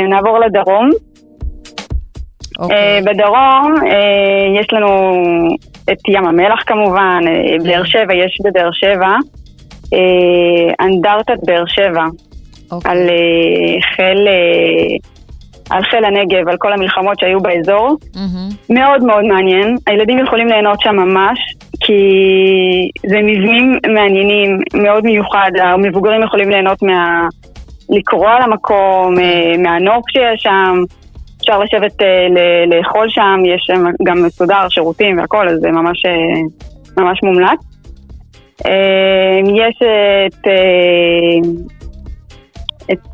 נעבור 0.10 0.40
לדרום. 0.40 0.90
אוקיי. 2.60 3.02
בדרום 3.02 3.76
יש 4.60 4.68
לנו 4.74 5.12
את 5.92 5.98
ים 6.08 6.26
המלח 6.26 6.64
כמובן, 6.66 7.20
באר 7.64 7.84
כן. 7.84 7.86
שבע, 7.86 8.14
יש 8.14 8.38
בבאר 8.46 8.70
שבע 8.72 9.16
אנדרטת 10.82 11.40
באר 11.46 11.64
שבע. 11.68 12.04
אוקיי. 12.72 12.92
על 12.92 13.10
חיל 13.96 14.28
על 15.70 15.84
חיל 15.84 16.06
הנגב, 16.06 16.48
על 16.48 16.58
כל 16.58 16.74
המלחמות 16.74 17.20
שהיו 17.20 17.40
באזור. 17.40 17.98
Mm-hmm. 18.14 18.74
מאוד 18.74 19.04
מאוד 19.04 19.24
מעניין. 19.24 19.78
הילדים 19.88 20.20
יכולים 20.20 20.48
ליהנות 20.48 20.82
שם 20.82 20.96
ממש, 20.96 21.40
כי 21.80 22.02
זה 23.08 23.18
מבנים 23.18 23.78
מעניינים, 23.94 24.60
מאוד 24.74 25.04
מיוחד. 25.04 25.52
המבוגרים 25.62 26.24
יכולים 26.24 26.50
ליהנות 26.50 26.82
מה... 26.82 27.28
לקרוא 27.90 28.30
על 28.30 28.42
המקום, 28.42 29.20
אה, 29.20 29.58
מהנוף 29.58 30.04
שיש 30.10 30.42
שם. 30.42 30.84
אפשר 31.42 31.60
לשבת 31.60 32.02
אה, 32.02 32.28
לאכול 32.68 33.10
שם, 33.10 33.40
יש 33.46 33.62
שם 33.68 33.84
גם 34.04 34.24
מסודר, 34.26 34.70
שירותים 34.70 35.18
והכל, 35.18 35.50
אז 35.50 35.60
זה 35.60 35.72
ממש, 35.72 36.06
אה, 36.06 36.42
ממש 36.98 37.20
מומלץ. 37.24 37.60
יש 39.58 39.80
את... 40.28 40.48
את 42.92 43.08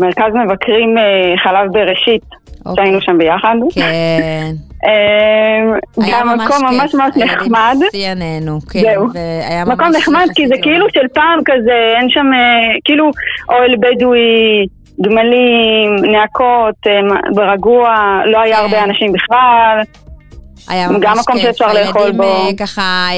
מרכז 0.00 0.32
מבקרים 0.44 0.98
אה, 0.98 1.34
חלב 1.42 1.72
בראשית, 1.72 2.22
אוקיי. 2.66 2.84
שהיינו 2.84 3.00
שם 3.00 3.18
ביחד. 3.18 3.54
כן. 3.74 4.52
אה, 4.86 5.78
גם 6.12 6.38
מקום 6.38 6.64
ממש 6.64 6.94
ממש 6.94 7.16
נחמד. 7.16 7.76
היה 7.92 8.14
נהנו, 8.14 8.58
כן. 8.70 8.80
זהו. 8.80 9.06
מקום 9.66 9.88
נחמד 9.96 10.26
כי 10.34 10.48
זה 10.48 10.54
כאילו 10.62 10.86
של 10.94 11.08
פעם 11.14 11.40
כזה, 11.44 11.94
אין 12.00 12.10
שם 12.10 12.26
כאילו 12.84 13.10
אוהל 13.48 13.74
בדואי, 13.76 14.66
גמלים, 15.00 16.12
נאקות, 16.12 16.86
רגוע, 17.36 18.20
לא 18.26 18.40
היה 18.40 18.58
הרבה 18.58 18.76
כן. 18.76 18.84
אנשים 18.88 19.12
בכלל. 19.12 19.80
היה 20.68 20.88
ממש 20.88 20.98
גם 21.00 21.18
מקום 21.18 21.38
שאפשר 21.38 21.72
לאכול 21.72 22.12
בו. 22.12 22.22
הילדים 22.22 22.56
ככה 22.56 23.08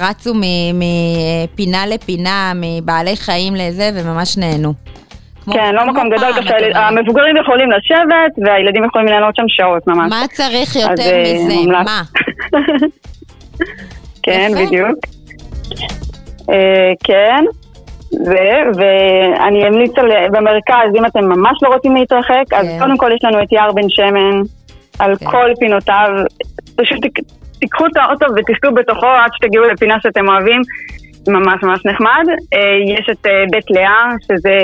רצו 0.00 0.34
מפינה 0.74 1.86
לפינה, 1.86 2.52
מבעלי 2.54 3.16
חיים 3.16 3.54
לזה, 3.54 3.90
וממש 3.94 4.38
נהנו. 4.38 4.72
כן, 5.52 5.74
לא 5.74 5.86
מקום 5.86 6.10
גדול, 6.10 6.30
המבוגרים 6.74 7.36
יכולים 7.36 7.70
לשבת 7.70 8.46
והילדים 8.46 8.84
יכולים 8.84 9.06
ליהנות 9.06 9.36
שם 9.36 9.48
שעות 9.48 9.86
ממש. 9.86 10.10
מה 10.10 10.26
צריך 10.32 10.76
יותר 10.76 11.02
אה, 11.02 11.34
מזה? 11.34 11.68
מה? 11.68 12.02
כן, 14.24 14.50
בדיוק. 14.54 14.98
אה, 16.50 16.92
כן, 17.04 17.44
ואני 18.76 19.68
אמליץ 19.68 19.98
על, 19.98 20.10
במרכז, 20.32 20.96
אם 20.98 21.06
אתם 21.06 21.24
ממש 21.24 21.58
לא 21.62 21.68
רוצים 21.68 21.96
להתרחק, 21.96 22.44
אז 22.52 22.66
כן. 22.66 22.78
קודם 22.78 22.98
כל 22.98 23.10
יש 23.14 23.24
לנו 23.24 23.42
את 23.42 23.52
יער 23.52 23.72
בן 23.72 23.88
שמן, 23.88 24.40
על 24.98 25.16
כן. 25.16 25.26
כל 25.26 25.50
פינותיו. 25.60 26.08
פשוט 26.76 26.98
תיקחו 27.60 27.86
את 27.86 27.96
האוטו 27.96 28.26
ותיסעו 28.36 28.74
בתוכו 28.74 29.06
עד 29.06 29.30
שתגיעו 29.34 29.64
לפינה 29.64 29.96
שאתם 30.02 30.28
אוהבים. 30.28 30.60
ממש 31.28 31.62
ממש 31.62 31.86
נחמד. 31.86 32.24
אה, 32.54 32.58
יש 32.98 33.06
את 33.10 33.26
בית 33.50 33.70
לאה, 33.70 34.04
שזה 34.22 34.58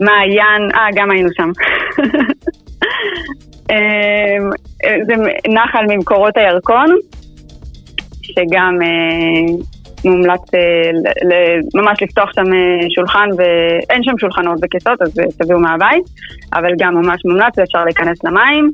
מעיין, 0.00 0.70
אה, 0.74 0.86
גם 0.94 1.10
היינו 1.10 1.28
שם. 1.36 1.50
אמ, 3.70 4.50
זה 5.06 5.14
נחל 5.48 5.84
ממקורות 5.88 6.36
הירקון, 6.36 6.86
שגם 8.22 8.78
אה, 8.82 9.54
מומלץ 10.04 10.54
אה, 10.54 10.90
ממש 11.74 12.02
לפתוח 12.02 12.32
שם 12.34 12.52
אה, 12.54 12.90
שולחן, 12.94 13.28
ואין 13.38 14.02
שם 14.02 14.18
שולחנות 14.18 14.58
וכיסות, 14.62 15.02
אז 15.02 15.14
תביאו 15.38 15.58
מהבית, 15.58 16.04
אבל 16.52 16.70
גם 16.78 16.94
ממש 16.94 17.20
מומלץ 17.24 17.58
ואפשר 17.58 17.84
להיכנס 17.84 18.24
למים. 18.24 18.70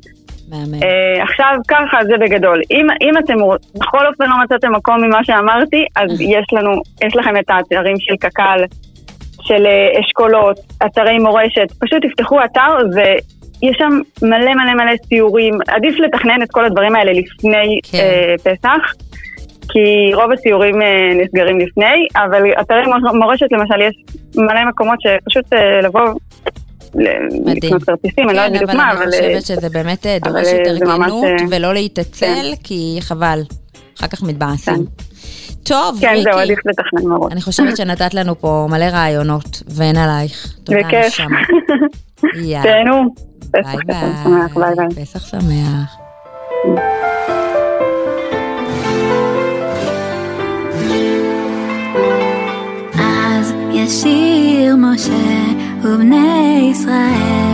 Uh, 0.53 1.23
עכשיו 1.23 1.57
ככה, 1.69 2.05
זה 2.05 2.13
בגדול. 2.21 2.61
אם, 2.71 2.87
אם 3.01 3.19
אתם 3.19 3.35
בכל 3.75 4.07
אופן 4.07 4.25
לא 4.31 4.37
מצאתם 4.45 4.73
מקום 4.73 5.05
ממה 5.05 5.25
שאמרתי, 5.25 5.85
אז 5.97 6.21
יש 6.21 6.47
לנו, 6.53 6.71
יש 7.05 7.17
לכם 7.17 7.37
את 7.37 7.51
האתרים 7.51 7.97
של 7.99 8.17
קק"ל, 8.17 8.65
של 9.43 9.67
אה, 9.67 10.01
אשכולות, 10.01 10.61
אתרי 10.87 11.19
מורשת, 11.19 11.73
פשוט 11.79 12.03
תפתחו 12.07 12.45
אתר 12.45 12.77
ויש 12.95 13.77
שם 13.79 14.01
מלא 14.23 14.55
מלא 14.55 14.75
מלא 14.75 14.93
סיורים. 15.09 15.55
עדיף 15.69 15.99
לתכנן 15.99 16.43
את 16.43 16.51
כל 16.51 16.65
הדברים 16.65 16.97
האלה 16.97 17.13
לפני 17.13 17.81
כן. 17.93 17.99
אה, 17.99 18.35
פסח, 18.39 18.93
כי 19.73 20.15
רוב 20.15 20.33
הסיורים 20.33 20.83
אה, 20.83 21.15
נסגרים 21.23 21.59
לפני, 21.59 22.07
אבל 22.17 22.43
אתרי 22.61 22.83
מורשת 23.15 23.47
למשל, 23.53 23.81
יש 23.81 23.95
מלא 24.37 24.65
מקומות 24.69 24.99
שפשוט 25.01 25.53
אה, 25.53 25.81
לבוא 25.81 26.15
לקנות 27.47 27.83
כרטיסים, 27.83 28.29
אני 28.29 28.37
לא 28.37 28.43
יודעת 28.43 28.61
כן, 28.61 28.67
בדיוק 28.67 28.81
מה, 28.81 28.93
אבל... 28.93 29.03
אני 29.03 29.11
חושבת 29.11 29.59
שזה 29.59 29.69
באמת 29.71 30.07
אה, 30.07 30.19
דורש 30.25 30.49
התארגנות 30.49 31.25
ולא 31.51 31.75
להתעצל, 31.75 32.27
כן. 32.27 32.63
כי 32.65 32.99
חבל, 33.01 33.41
אחר 33.99 34.07
כך 34.07 34.23
מתבאסים. 34.23 34.75
כן. 34.75 34.83
טוב, 35.65 35.99
כן, 36.01 36.09
ריקי. 36.09 36.25
כן, 36.25 36.31
זהו, 36.31 36.41
עדיף 36.41 36.59
לתכנן 36.67 37.09
מראש. 37.11 37.33
אני 37.33 37.43
חושבת 37.43 37.77
שנתת 37.77 38.15
לנו 38.15 38.41
פה 38.41 38.67
מלא 38.71 38.85
רעיונות, 38.85 39.63
ואין 39.69 39.97
עלייך. 39.97 40.55
תודה. 40.65 40.79
יאללה. 42.43 42.63
תהנו. 42.63 43.15
ביי 43.51 44.75
ביי. 44.95 45.05
פסח 45.05 45.27
שמח. 45.27 45.97
אז 52.99 53.55
ישיר 53.73 54.77
משה 54.77 55.45
ובני 55.83 56.69
ישראל 56.73 57.52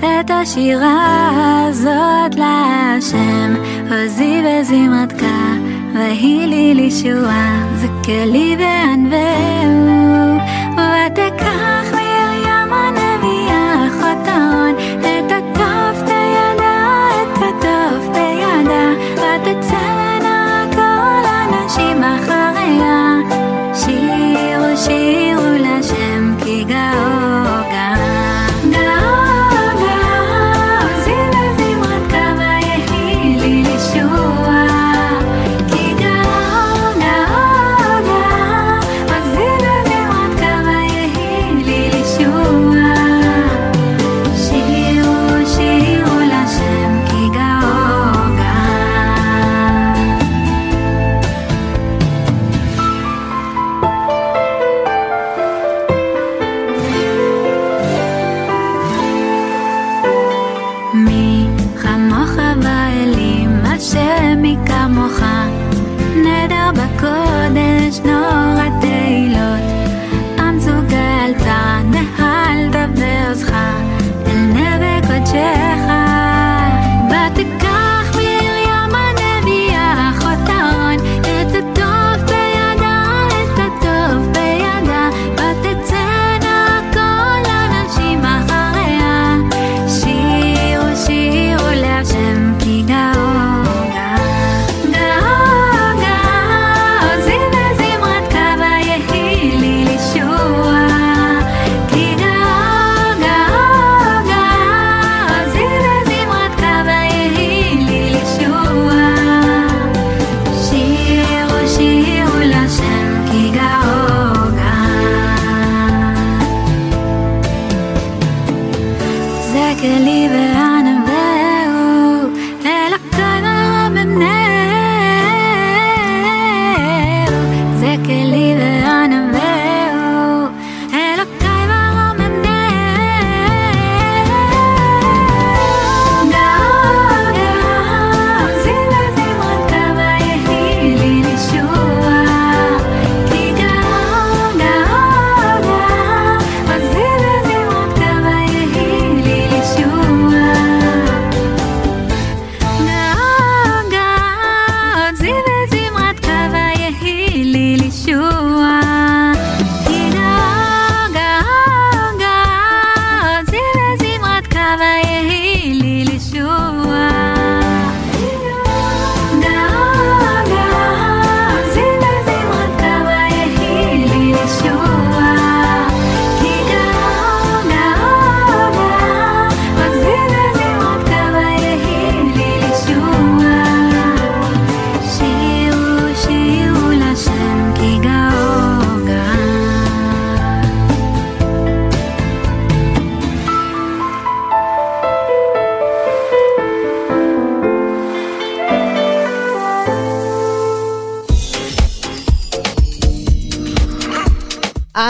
את 0.00 0.30
השירה 0.30 1.66
הזאת 1.68 2.34
להשם, 2.34 3.54
עוזי 3.90 4.42
וזמרתך. 4.44 5.24
ויהי 5.94 6.46
לי 6.46 6.74
לישועה, 6.74 7.66
זכה 7.76 8.24
וענווהו, 8.58 10.38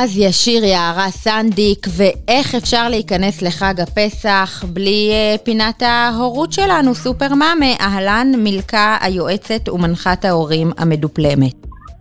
אז 0.02 0.18
ישיר 0.18 0.64
יערה 0.64 1.10
סנדיק, 1.10 1.86
ואיך 1.96 2.54
אפשר 2.54 2.88
להיכנס 2.88 3.42
לחג 3.42 3.80
הפסח 3.80 4.64
בלי 4.72 5.10
uh, 5.10 5.44
פינת 5.44 5.82
ההורות 5.82 6.52
שלנו, 6.52 6.94
סופר 6.94 7.28
מאמה, 7.28 7.66
אהלן 7.80 8.26
מילכה 8.38 8.96
היועצת 9.00 9.68
ומנחת 9.68 10.24
ההורים 10.24 10.70
המדופלמת. 10.78 11.54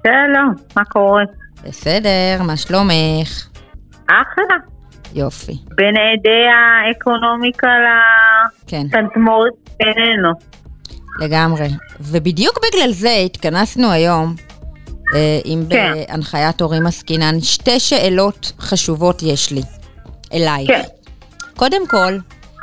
שלום, 0.07 0.53
מה 0.75 0.85
קורה? 0.85 1.23
בסדר, 1.63 2.43
מה 2.43 2.57
שלומך? 2.57 3.47
אחלה. 4.05 4.57
יופי. 5.13 5.53
בין 5.75 5.95
עדי 5.97 6.45
האקונומיקה 6.55 7.67
לתנתמורת 8.67 9.53
כן. 9.79 9.85
בינינו. 9.85 10.29
לגמרי. 11.19 11.67
ובדיוק 12.01 12.59
בגלל 12.67 12.91
זה 12.91 13.13
התכנסנו 13.25 13.91
היום 13.91 14.35
אם 15.45 15.63
כן. 15.69 15.93
בהנחיית 15.93 16.61
הורים 16.61 16.87
עסקינן, 16.87 17.41
שתי 17.41 17.79
שאלות 17.79 18.51
חשובות 18.59 19.23
יש 19.23 19.51
לי 19.51 19.61
אלייך. 20.33 20.67
כן. 20.67 20.83
קודם 21.55 21.87
כל, 21.87 22.17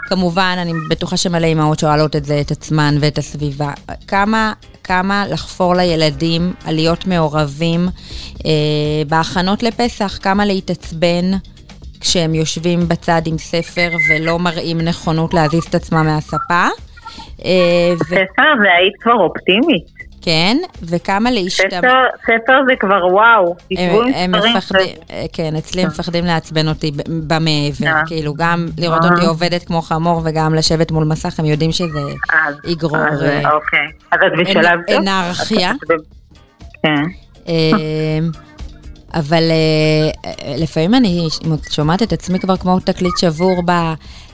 כמובן, 0.08 0.56
אני 0.58 0.72
בטוחה 0.90 1.16
שמלא 1.16 1.46
אימהות 1.46 1.78
שואלות 1.78 2.16
את 2.16 2.24
זה, 2.24 2.40
את 2.40 2.50
עצמן 2.50 2.94
ואת 3.00 3.18
הסביבה. 3.18 3.70
כמה, 4.08 4.52
כמה 4.84 5.24
לחפור 5.30 5.74
לילדים 5.74 6.52
על 6.64 6.74
להיות 6.74 7.06
מעורבים 7.06 7.88
אה, 8.46 8.50
בהכנות 9.08 9.62
לפסח, 9.62 10.18
כמה 10.22 10.44
להתעצבן 10.44 11.24
כשהם 12.00 12.34
יושבים 12.34 12.88
בצד 12.88 13.22
עם 13.26 13.38
ספר 13.38 13.90
ולא 14.10 14.38
מראים 14.38 14.80
נכונות 14.80 15.34
להזיז 15.34 15.64
את 15.64 15.74
עצמם 15.74 16.06
מהספה. 16.06 16.66
אה, 17.44 17.94
ספר 17.96 18.52
ו... 18.58 18.62
והיית 18.64 18.94
כבר 19.00 19.14
אופטימית. 19.14 19.95
כן, 20.26 20.56
וכמה 20.82 21.30
להשתמש... 21.30 21.72
ספר, 21.72 22.04
ספר 22.22 22.52
זה 22.68 22.74
כבר 22.80 23.06
וואו, 23.12 23.56
תשבו 23.72 24.02
עם 24.02 24.60
ספרים. 24.60 24.96
כן, 25.32 25.56
אצלי 25.56 25.82
הם 25.82 25.88
מפחדים 25.88 26.24
לעצבן 26.24 26.68
אותי 26.68 26.92
במעבר, 27.08 27.86
אה. 27.86 28.02
כאילו 28.06 28.34
גם 28.34 28.66
לראות 28.78 29.04
אה. 29.04 29.10
אותי 29.10 29.26
עובדת 29.26 29.64
כמו 29.64 29.82
חמור 29.82 30.22
וגם 30.24 30.54
לשבת 30.54 30.90
מול 30.90 31.04
מסך, 31.04 31.40
הם 31.40 31.44
יודעים 31.44 31.72
שזה 31.72 32.00
יגרור... 32.64 32.98
אז 32.98 33.22
אה, 33.22 33.52
אוקיי, 33.52 33.86
אז 34.12 34.18
את 34.26 34.38
בשלב 34.40 34.80
טוב? 34.88 34.96
אנרכיה. 34.96 35.72
כן. 36.82 37.02
אבל 39.14 39.42
לפעמים 40.58 40.94
אני 40.94 41.28
שומעת 41.70 42.02
את 42.02 42.12
עצמי 42.12 42.40
כבר 42.40 42.56
כמו 42.56 42.80
תקליט 42.80 43.18
שבור 43.18 43.62
ב... 43.66 43.72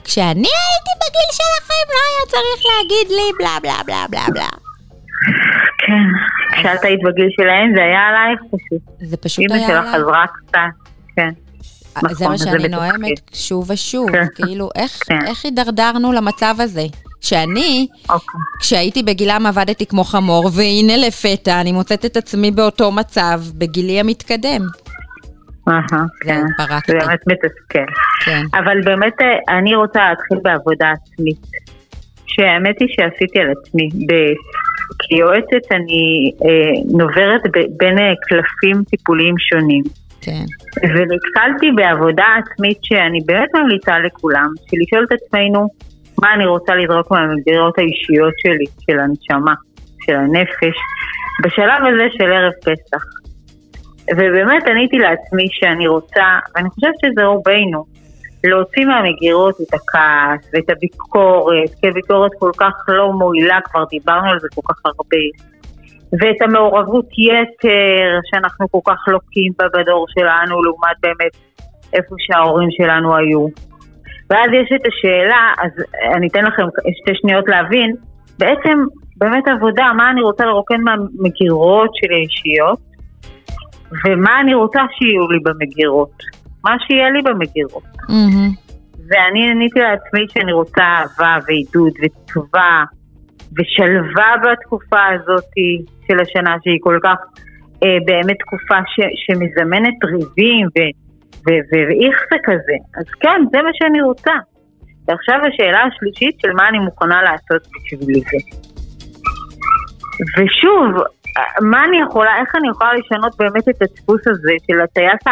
כשאני 0.05 0.49
הייתי 0.49 0.93
בגיל 1.01 1.31
שלכם 1.33 1.85
לא 1.89 1.99
היה 2.09 2.27
צריך 2.31 2.63
להגיד 2.67 3.17
לי 3.17 3.33
בלה 3.39 3.59
בלה 3.63 3.83
בלה 3.87 4.07
בלה 4.11 4.27
בלה. 4.35 4.62
כשאת 6.53 6.85
היית 6.85 7.01
בגיל 7.05 7.29
שלהם 7.31 7.73
זה 7.77 7.83
היה 7.83 8.01
עלייך 8.01 8.41
פשוט. 8.41 9.09
זה 9.11 9.17
פשוט 9.17 9.45
היה 9.51 9.67
עלייך. 9.67 9.79
אמא 9.79 9.87
שלך 9.87 9.95
עזרה 9.95 10.25
קצת, 10.27 10.59
כן. 11.17 11.31
נכון, 11.97 12.15
זה 12.15 12.29
מה 12.29 12.39
שאני 12.39 12.69
נואמת 12.69 13.21
שוב 13.33 13.71
ושוב, 13.71 14.11
כן. 14.11 14.25
כאילו 14.35 14.69
איך, 14.75 14.99
כן. 15.07 15.27
איך 15.27 15.45
הידרדרנו 15.45 16.13
למצב 16.13 16.55
הזה? 16.59 16.83
שאני, 17.21 17.87
אוקיי. 18.11 18.41
כשהייתי 18.61 19.03
בגילם 19.03 19.47
עבדתי 19.47 19.87
כמו 19.87 20.05
חמור, 20.05 20.51
והנה 20.57 21.07
לפתע 21.07 21.61
אני 21.61 21.73
מוצאת 21.73 22.05
את 22.05 22.17
עצמי 22.17 22.51
באותו 22.51 22.93
מצב, 22.93 23.41
בגילי 23.59 24.01
המתקדם. 24.01 24.61
כן, 26.21 26.41
זה 26.87 26.95
באמת 26.99 27.21
מתסכל. 27.27 27.93
כן. 28.25 28.43
אבל 28.55 28.81
באמת 28.85 29.13
אה, 29.21 29.59
אני 29.59 29.75
רוצה 29.75 30.01
להתחיל 30.09 30.39
בעבודה 30.43 30.87
עצמית. 30.91 31.47
שהאמת 32.27 32.77
היא 32.81 32.89
שעשיתי 32.89 33.41
על 33.41 33.47
עצמי. 33.51 33.89
כיועצת 34.99 35.73
אני 35.73 36.33
אה, 36.45 36.99
נוברת 36.99 37.43
ב, 37.53 37.59
בין 37.77 37.99
אה, 37.99 38.13
קלפים 38.29 38.85
טיפוליים 38.91 39.35
שונים. 39.39 39.83
כן. 40.21 40.45
ונתקלתי 40.83 41.71
בעבודה 41.77 42.27
עצמית 42.39 42.79
שאני 42.83 43.21
באמת 43.27 43.49
ממליצה 43.55 43.99
לכולם, 43.99 44.49
של 44.71 44.77
לשאול 44.83 45.05
את 45.05 45.13
עצמנו 45.13 45.69
מה 46.23 46.35
אני 46.35 46.47
רוצה 46.47 46.75
לזרוק 46.75 47.11
מהמגדירות 47.11 47.79
האישיות 47.79 48.35
שלי, 48.43 48.65
של 48.87 48.99
הנשמה, 48.99 49.55
של 50.07 50.15
הנפש, 50.15 50.77
בשלב 51.45 51.81
הזה 51.87 52.07
של 52.19 52.33
ערב 52.33 52.53
פסח. 52.61 53.03
ובאמת 54.11 54.69
עניתי 54.69 54.99
לעצמי 54.99 55.47
שאני 55.51 55.89
רוצה, 55.89 56.25
ואני 56.55 56.69
חושבת 56.71 56.95
שזה 57.05 57.25
רובנו, 57.25 57.85
להוציא 58.45 58.85
מהמגירות 58.87 59.55
את 59.61 59.75
הכעס 59.75 60.51
ואת 60.53 60.71
הביקורת, 60.71 61.71
כי 61.81 61.89
הביקורת 61.89 62.31
כל 62.39 62.51
כך 62.57 62.73
לא 62.89 63.13
מועילה, 63.13 63.59
כבר 63.65 63.85
דיברנו 63.91 64.31
על 64.31 64.41
זה 64.41 64.49
כל 64.55 64.63
כך 64.69 64.81
הרבה, 64.85 65.25
ואת 66.13 66.43
המעורבות 66.43 67.07
יתר 67.19 68.19
שאנחנו 68.31 68.71
כל 68.71 68.93
כך 68.93 69.09
לוקים 69.09 69.53
בה 69.59 69.67
בדור 69.75 70.07
שלנו, 70.09 70.63
לעומת 70.63 70.97
באמת 71.03 71.37
איפה 71.93 72.15
שההורים 72.19 72.69
שלנו 72.71 73.17
היו. 73.17 73.47
ואז 74.31 74.51
יש 74.53 74.69
את 74.75 74.87
השאלה, 74.87 75.53
אז 75.65 75.71
אני 76.17 76.29
אתן 76.29 76.45
לכם 76.45 76.63
שתי 77.01 77.13
שניות 77.15 77.49
להבין, 77.49 77.95
בעצם 78.39 78.79
באמת 79.17 79.49
עבודה, 79.49 79.93
מה 79.97 80.11
אני 80.11 80.23
רוצה 80.23 80.45
לרוקן 80.45 80.81
מהמגירות 80.81 81.91
שלי 81.95 82.15
האישיות, 82.15 82.79
ומה 84.05 84.41
אני 84.41 84.55
רוצה 84.55 84.81
שיהיו 84.99 85.29
לי 85.31 85.39
במגירות. 85.45 86.42
מה 86.65 86.75
שיהיה 86.87 87.11
לי 87.11 87.23
במגירות. 87.23 87.83
Mm-hmm. 87.83 88.73
ואני 89.09 89.51
עניתי 89.51 89.81
לעצמי 89.81 90.27
שאני 90.33 90.53
רוצה 90.53 90.83
אהבה 90.83 91.37
ועידוד 91.47 91.93
ותקווה 92.03 92.85
ושלווה 93.59 94.35
בתקופה 94.43 95.05
הזאת 95.15 95.51
של 96.09 96.21
השנה 96.21 96.57
שהיא 96.63 96.79
כל 96.81 96.99
כך 97.03 97.17
אה, 97.83 97.99
באמת 98.07 98.37
תקופה 98.39 98.79
ש, 98.87 99.01
שמזמנת 99.25 100.05
ריבים 100.05 100.67
ואיכסה 101.47 102.37
כזה. 102.45 102.77
אז 102.97 103.07
כן, 103.21 103.41
זה 103.53 103.63
מה 103.63 103.71
שאני 103.73 104.03
רוצה. 104.03 104.33
ועכשיו 105.09 105.39
השאלה 105.49 105.81
השלישית 105.83 106.41
של 106.41 106.53
מה 106.53 106.69
אני 106.69 106.79
מוכנה 106.79 107.23
לעשות 107.23 107.63
בשביל 107.75 108.21
זה. 108.31 108.39
ושוב, 110.37 111.05
מה 111.61 111.85
אני 111.85 112.01
יכולה, 112.01 112.37
איך 112.41 112.55
אני 112.57 112.69
יכולה 112.69 112.91
לשנות 112.95 113.37
באמת 113.39 113.69
את 113.69 113.83
הדפוס 113.83 114.27
הזה 114.27 114.53
של 114.67 114.81
הטייס 114.81 115.27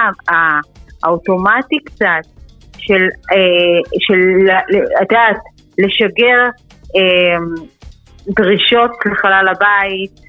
האוטומטי 1.04 1.78
קצת 1.84 2.24
של, 2.78 3.02
אה, 3.32 3.80
של 3.98 4.50
את 5.02 5.12
יודעת, 5.12 5.36
לשגר 5.78 6.40
אה, 6.96 7.38
דרישות 8.28 8.90
לחלל 9.06 9.46
הבית 9.48 10.20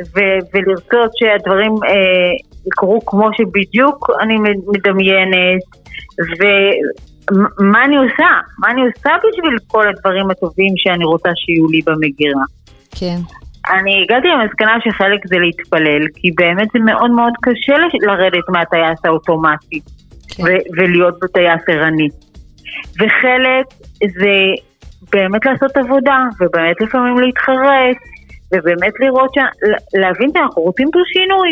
ו- 0.00 0.46
ולרצות 0.54 1.10
שהדברים 1.16 1.72
אה, 1.72 2.32
יקרו 2.66 3.06
כמו 3.06 3.28
שבדיוק 3.36 4.10
אני 4.20 4.34
מדמיינת 4.66 5.62
ומה 6.40 7.84
אני 7.84 7.96
עושה? 7.96 8.30
מה 8.58 8.70
אני 8.70 8.82
עושה 8.82 9.10
בשביל 9.28 9.58
כל 9.66 9.88
הדברים 9.88 10.30
הטובים 10.30 10.74
שאני 10.76 11.04
רוצה 11.04 11.28
שיהיו 11.34 11.66
לי 11.68 11.80
במגירה? 11.86 12.44
כן. 12.90 13.18
אני 13.70 14.02
הגעתי 14.02 14.28
למסקנה 14.28 14.76
שחלק 14.84 15.26
זה 15.26 15.36
להתפלל, 15.38 16.02
כי 16.14 16.30
באמת 16.30 16.68
זה 16.72 16.78
מאוד 16.78 17.10
מאוד 17.10 17.32
קשה 17.42 17.74
לרדת 18.06 18.48
מהטייס 18.48 19.04
האוטומטי. 19.04 19.80
כן. 20.36 20.42
ולהיות 20.76 21.18
בטייס 21.22 21.62
ערני. 21.68 22.08
וחלק 22.94 23.66
זה 24.18 24.34
באמת 25.12 25.46
לעשות 25.46 25.76
עבודה, 25.76 26.18
ובאמת 26.40 26.80
לפעמים 26.80 27.18
להתחרט, 27.18 27.96
ובאמת 28.54 28.92
לראות, 29.00 29.30
ש... 29.34 29.38
להבין 29.94 30.30
שאנחנו 30.32 30.62
רוצים 30.62 30.88
פה 30.92 30.98
שינוי. 31.12 31.50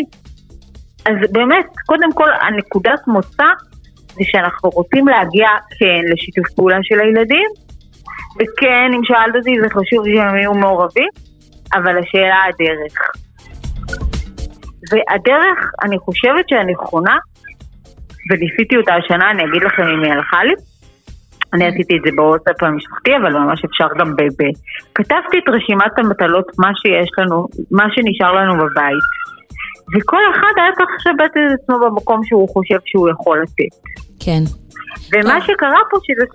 אז 1.05 1.31
באמת, 1.31 1.65
קודם 1.85 2.13
כל, 2.13 2.29
הנקודת 2.41 3.07
מוצא 3.07 3.49
זה 4.13 4.23
שאנחנו 4.23 4.69
רוצים 4.69 5.07
להגיע, 5.07 5.47
כן, 5.79 6.01
לשיתוף 6.13 6.53
פעולה 6.55 6.77
של 6.81 6.99
הילדים, 6.99 7.49
וכן, 8.35 8.89
אם 8.95 9.03
שאלת 9.03 9.35
אותי, 9.35 9.55
זה 9.61 9.69
חשוב 9.69 10.05
שהם 10.05 10.37
יהיו 10.37 10.53
מעורבים, 10.53 11.09
אבל 11.73 11.97
השאלה 11.97 12.39
הדרך. 12.47 12.97
והדרך, 14.91 15.71
אני 15.83 15.97
חושבת 15.97 16.49
שהנכונה, 16.49 17.17
וניסיתי 18.29 18.77
אותה 18.77 18.93
השנה, 18.93 19.31
אני 19.31 19.43
אגיד 19.43 19.63
לכם 19.63 19.83
אם 19.83 20.03
היא 20.03 20.13
הלכה 20.13 20.43
לי. 20.43 20.53
אני 21.53 21.67
עשיתי 21.67 21.93
את 21.97 22.01
זה 22.05 22.11
בוואטסאפ 22.15 22.63
המשפחתי, 22.63 23.11
אבל 23.21 23.33
ממש 23.33 23.65
אפשר 23.65 23.87
גם 23.99 24.15
ב... 24.15 24.21
ב... 24.21 24.41
כתבתי 24.95 25.37
את 25.37 25.47
רשימת 25.55 25.93
המטלות, 25.97 26.47
מה 26.59 26.71
שיש 26.81 27.09
לנו, 27.17 27.47
מה 27.71 27.85
שנשאר 27.93 28.33
לנו 28.33 28.53
בבית. 28.53 29.07
וכל 29.93 30.21
אחד 30.31 30.53
היה 30.57 30.71
צריך 30.77 30.89
לשבת 30.95 31.31
את 31.31 31.59
עצמו 31.59 31.79
במקום 31.79 32.21
שהוא 32.23 32.49
חושב 32.49 32.79
שהוא 32.85 33.09
יכול 33.09 33.41
לתת. 33.41 33.73
כן. 34.19 34.43
ומה. 35.13 35.41
שקרה 35.41 35.79
פה 35.91 35.97
שזה... 36.03 36.25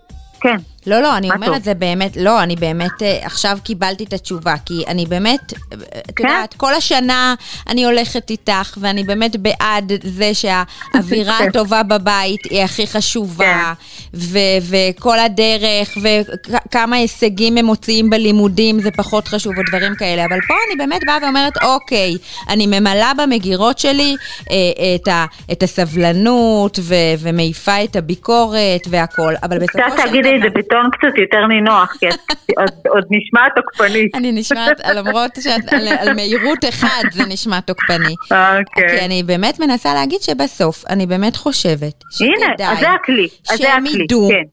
כן. 0.41 0.57
לא, 0.87 1.01
לא, 1.01 1.17
אני 1.17 1.31
אומרת, 1.31 1.65
זה 1.65 1.75
באמת, 1.75 2.17
לא, 2.17 2.43
אני 2.43 2.57
באמת 2.57 3.03
אה, 3.03 3.19
עכשיו 3.23 3.59
קיבלתי 3.65 4.05
את 4.05 4.13
התשובה, 4.13 4.55
כי 4.67 4.85
אני 4.87 5.07
באמת, 5.07 5.53
אה, 5.53 5.79
את 6.09 6.13
כן? 6.17 6.25
יודעת, 6.25 6.55
כל 6.55 6.75
השנה 6.75 7.35
אני 7.69 7.85
הולכת 7.85 8.31
איתך, 8.31 8.79
ואני 8.81 9.05
באמת 9.05 9.37
בעד 9.37 9.93
זה 10.03 10.31
שהאווירה 10.35 11.39
הטובה 11.45 11.83
בבית 11.83 12.45
היא 12.45 12.63
הכי 12.63 12.87
חשובה, 12.87 13.73
כן. 14.15 14.19
וכל 14.63 15.19
הדרך, 15.19 15.99
וכמה 16.03 16.97
הישגים 16.97 17.57
הם 17.57 17.65
מוציאים 17.65 18.11
בלימודים 18.11 18.81
זה 18.81 18.91
פחות 18.91 19.29
חשוב, 19.29 19.59
או 19.59 19.63
דברים 19.69 19.95
כאלה, 19.95 20.25
אבל 20.25 20.39
פה 20.49 20.55
אני 20.69 20.77
באמת 20.77 21.01
באה 21.07 21.19
ואומרת, 21.23 21.63
אוקיי, 21.63 22.15
אני 22.49 22.67
ממלאה 22.67 23.13
במגירות 23.15 23.79
שלי 23.79 24.17
אה, 24.51 25.15
את, 25.53 25.63
הסבלנות, 25.63 26.79
ומעיפה 27.19 27.85
את 27.85 27.97
הביקורת 27.97 28.83
והכול, 28.89 29.35
אבל 29.43 29.59
בסופו 29.59 29.79
של 29.79 29.95
דבר... 29.95 30.05
בטון 30.69 30.91
קצת 30.91 31.19
יותר 31.19 31.47
נינוח, 31.47 31.97
כי 31.99 32.09
את 32.09 32.87
עוד 32.89 33.05
נשמעת 33.11 33.53
תוקפנית. 33.57 34.15
אני 34.19 34.33
נשמעת, 34.33 34.81
למרות 34.95 35.31
שעל 35.41 36.15
מהירות 36.15 36.65
אחד 36.69 37.03
זה 37.11 37.23
נשמע 37.29 37.61
תוקפני. 37.61 38.15
אוקיי. 38.25 38.89
כי 38.89 39.05
אני 39.07 39.23
באמת 39.23 39.61
מנסה 39.61 39.95
להגיד 39.95 40.21
שבסוף, 40.21 40.85
אני 40.91 41.07
באמת 41.07 41.37
חושבת 41.37 42.05
אז 42.05 42.73
אז 42.73 42.79
זה 42.81 42.91
הכלי, 42.91 43.29
כן. 44.29 44.49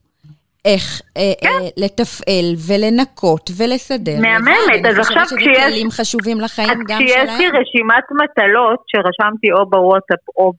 איך 0.64 1.00
אה, 1.16 1.22
אה, 1.22 1.32
כן. 1.40 1.48
אה, 1.48 1.68
לתפעל 1.76 2.48
ולנקות 2.68 3.50
ולסדר. 3.56 4.20
מהממת, 4.20 4.86
אז 4.88 4.98
עכשיו 4.98 5.24
כשיש... 5.24 5.36
אני 5.36 5.38
חושבת 5.38 5.40
שזה 5.40 5.70
כלים 5.70 5.90
חשובים 5.90 6.40
לחיים 6.40 6.78
גם 6.88 7.00
שלהם. 7.06 7.26
כשיש 7.26 7.40
לי 7.40 7.46
רשימת 7.46 8.06
מטלות 8.22 8.80
שרשמתי 8.86 9.52
או 9.52 9.70
בוואטסאפ 9.70 10.22
או 10.36 10.52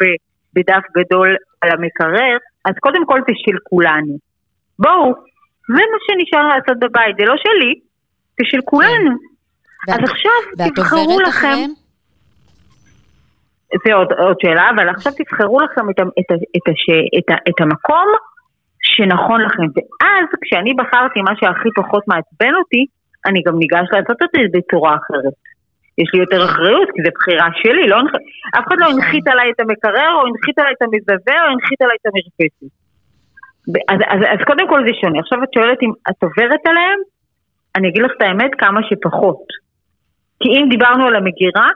בדף 0.56 0.84
גדול 0.98 1.36
על 1.62 1.70
המקרר, 1.72 2.38
אז 2.66 2.74
קודם 2.80 3.06
כל 3.06 3.20
זה 3.28 3.34
של 3.46 3.58
כולנו. 3.64 4.18
בואו, 4.80 5.14
זה 5.68 5.84
מה 5.92 6.00
שנשאר 6.06 6.48
לעשות 6.48 6.80
בבית, 6.80 7.16
זה 7.20 7.26
לא 7.26 7.36
שלי, 7.38 7.74
זה 8.38 8.44
של 8.52 8.62
כולנו. 8.66 9.12
כן. 9.86 9.94
אז 9.94 10.00
עכשיו 10.10 10.68
תבחרו 10.68 11.20
לכם... 11.20 11.30
אחריהם? 11.30 11.70
זה 13.86 13.94
עוד, 13.94 14.12
עוד 14.18 14.38
שאלה, 14.42 14.70
אבל 14.76 14.90
עכשיו 14.90 15.14
תבחרו 15.20 15.60
לכם 15.60 15.90
את, 15.90 16.00
את, 16.00 16.32
את, 16.32 16.38
את, 16.58 16.68
את, 17.18 17.38
את 17.50 17.62
המקום 17.62 18.08
שנכון 18.82 19.42
לכם. 19.42 19.68
ואז 19.76 20.28
כשאני 20.42 20.74
בחרתי 20.74 21.20
מה 21.22 21.34
שהכי 21.40 21.70
פחות 21.76 22.04
מעצבן 22.08 22.54
אותי, 22.60 22.86
אני 23.26 23.40
גם 23.46 23.60
ניגש 23.60 23.88
לעשות 23.92 24.18
את 24.24 24.30
זה 24.34 24.42
בצורה 24.54 24.96
אחרת. 24.96 25.36
יש 26.02 26.10
לי 26.14 26.20
יותר 26.20 26.46
אחריות, 26.46 26.88
כי 26.94 27.00
זו 27.04 27.10
בחירה 27.16 27.48
שלי, 27.62 27.88
לא, 27.88 27.98
אף 28.58 28.64
אחד 28.68 28.78
לא 28.80 28.86
הנחית 28.92 29.28
עליי 29.28 29.52
את 29.52 29.60
המקרר, 29.60 30.12
או 30.16 30.22
הנחית 30.28 30.60
עליי 30.60 30.74
את 30.78 30.82
המזווה, 30.82 31.38
או 31.44 31.48
הנחית 31.54 31.82
עליי 31.82 31.98
את 32.02 32.06
המרפסת. 32.10 32.87
אז, 33.68 34.00
אז, 34.14 34.22
אז 34.34 34.40
קודם 34.48 34.68
כל 34.70 34.82
זה 34.88 34.94
שונה. 35.02 35.20
עכשיו 35.20 35.44
את 35.44 35.54
שואלת 35.54 35.78
אם 35.84 35.92
את 36.10 36.24
עוברת 36.24 36.64
עליהם, 36.66 37.00
אני 37.76 37.90
אגיד 37.90 38.04
לך 38.04 38.12
את 38.18 38.22
האמת, 38.22 38.52
כמה 38.58 38.80
שפחות. 38.90 39.44
כי 40.40 40.50
אם 40.50 40.70
דיברנו 40.70 41.08
על 41.08 41.16
המגירה, 41.16 41.70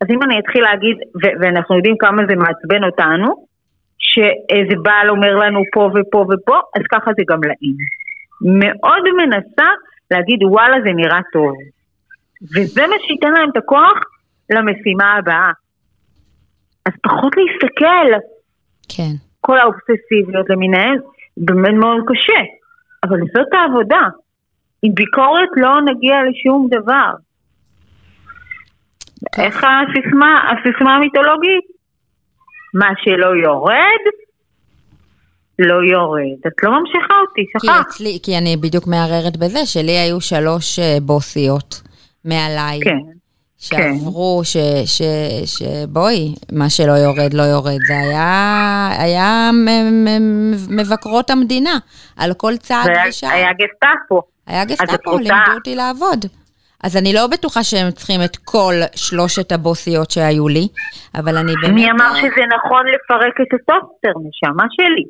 אז 0.00 0.06
אם 0.10 0.22
אני 0.22 0.38
אתחיל 0.38 0.62
להגיד, 0.62 0.96
ו- 1.20 1.36
ואנחנו 1.40 1.76
יודעים 1.76 1.96
כמה 1.98 2.22
זה 2.28 2.34
מעצבן 2.36 2.84
אותנו, 2.84 3.46
שאיזה 3.98 4.74
בעל 4.82 5.10
אומר 5.10 5.34
לנו 5.34 5.60
פה 5.72 5.90
ופה 5.94 6.18
ופה, 6.18 6.58
אז 6.76 6.82
ככה 6.92 7.10
זה 7.16 7.22
גם 7.30 7.40
להם. 7.48 7.76
מאוד 8.60 9.02
מנסה 9.16 9.68
להגיד 10.10 10.42
וואלה 10.42 10.76
זה 10.84 10.90
נראה 10.92 11.20
טוב. 11.32 11.54
וזה 12.54 12.82
מה 12.86 12.96
שייתן 13.06 13.32
להם 13.32 13.50
את 13.50 13.56
הכוח 13.56 13.98
למשימה 14.50 15.14
הבאה. 15.18 15.50
אז 16.86 16.92
פחות 17.02 17.32
להסתכל. 17.36 18.08
כן. 18.96 19.12
כל 19.40 19.58
האובססיביות 19.58 20.50
למיניהן, 20.50 20.98
באמת 21.36 21.74
מאוד 21.74 22.00
קשה. 22.06 22.40
אבל 23.04 23.18
זאת 23.34 23.52
העבודה. 23.52 24.02
עם 24.82 24.94
ביקורת 24.94 25.48
לא 25.56 25.80
נגיע 25.80 26.16
לשום 26.30 26.68
דבר. 26.70 27.10
איך 29.38 29.56
הסיסמה, 29.56 30.50
הסיסמה 30.50 30.96
המיתולוגית? 30.96 31.64
מה 32.74 32.88
שלא 33.04 33.26
יורד, 33.26 34.02
לא 35.58 35.74
יורד. 35.74 36.38
את 36.46 36.52
לא 36.62 36.80
ממשיכה 36.80 37.14
אותי, 37.28 37.44
שכחת. 37.52 37.62
כי 37.62 37.80
אצלי, 37.80 38.18
כי 38.22 38.38
אני 38.38 38.56
בדיוק 38.56 38.86
מערערת 38.86 39.36
בזה, 39.36 39.66
שלי 39.66 39.98
היו 39.98 40.20
שלוש 40.20 40.78
אה, 40.78 40.98
בוסיות 41.02 41.82
מעליי. 42.24 42.80
כן. 42.84 43.15
שעברו, 43.58 44.38
כן. 44.38 44.44
ש, 44.44 44.56
ש, 44.86 45.02
שבואי, 45.44 46.34
מה 46.52 46.70
שלא 46.70 46.92
יורד, 46.92 47.34
לא 47.34 47.42
יורד. 47.42 47.78
זה 47.88 47.98
היה, 47.98 48.88
היה 48.98 49.50
מבקרות 50.70 51.30
המדינה, 51.30 51.78
על 52.16 52.34
כל 52.34 52.56
צעד 52.56 52.90
ושעה. 53.08 53.32
היה 53.32 53.48
גסטאפו. 53.52 54.22
היה 54.46 54.64
גסטאפו, 54.64 55.18
לימדו 55.18 55.52
אותי 55.54 55.76
לעבוד. 55.76 56.26
אז 56.84 56.96
אני 56.96 57.12
לא 57.12 57.26
בטוחה 57.26 57.62
שהם 57.62 57.90
צריכים 57.90 58.20
את 58.24 58.36
כל 58.44 58.74
שלושת 58.94 59.52
הבוסיות 59.52 60.10
שהיו 60.10 60.48
לי, 60.48 60.68
אבל 61.14 61.36
אני 61.36 61.52
באמת... 61.62 61.74
מי 61.74 61.90
אמר 61.90 62.14
שזה 62.14 62.42
נכון 62.56 62.86
לפרק 62.86 63.34
את 63.42 63.54
הטוסטר, 63.54 64.12
נשמה 64.28 64.64
שלי? 64.70 65.04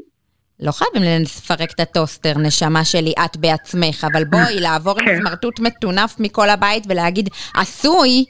לא 0.60 0.72
חייבים 0.72 1.22
לפרק 1.22 1.70
את 1.74 1.80
הטוסטר, 1.80 2.32
נשמה 2.38 2.84
שלי, 2.84 3.12
את 3.24 3.36
בעצמך, 3.36 4.06
אבל 4.12 4.24
בואי, 4.24 4.60
לעבור 4.60 4.94
עם 5.00 5.06
כן. 5.06 5.18
סמרטוט 5.18 5.60
מטונף 5.60 6.16
מכל 6.20 6.48
הבית 6.48 6.84
ולהגיד, 6.88 7.28
עשוי, 7.56 8.24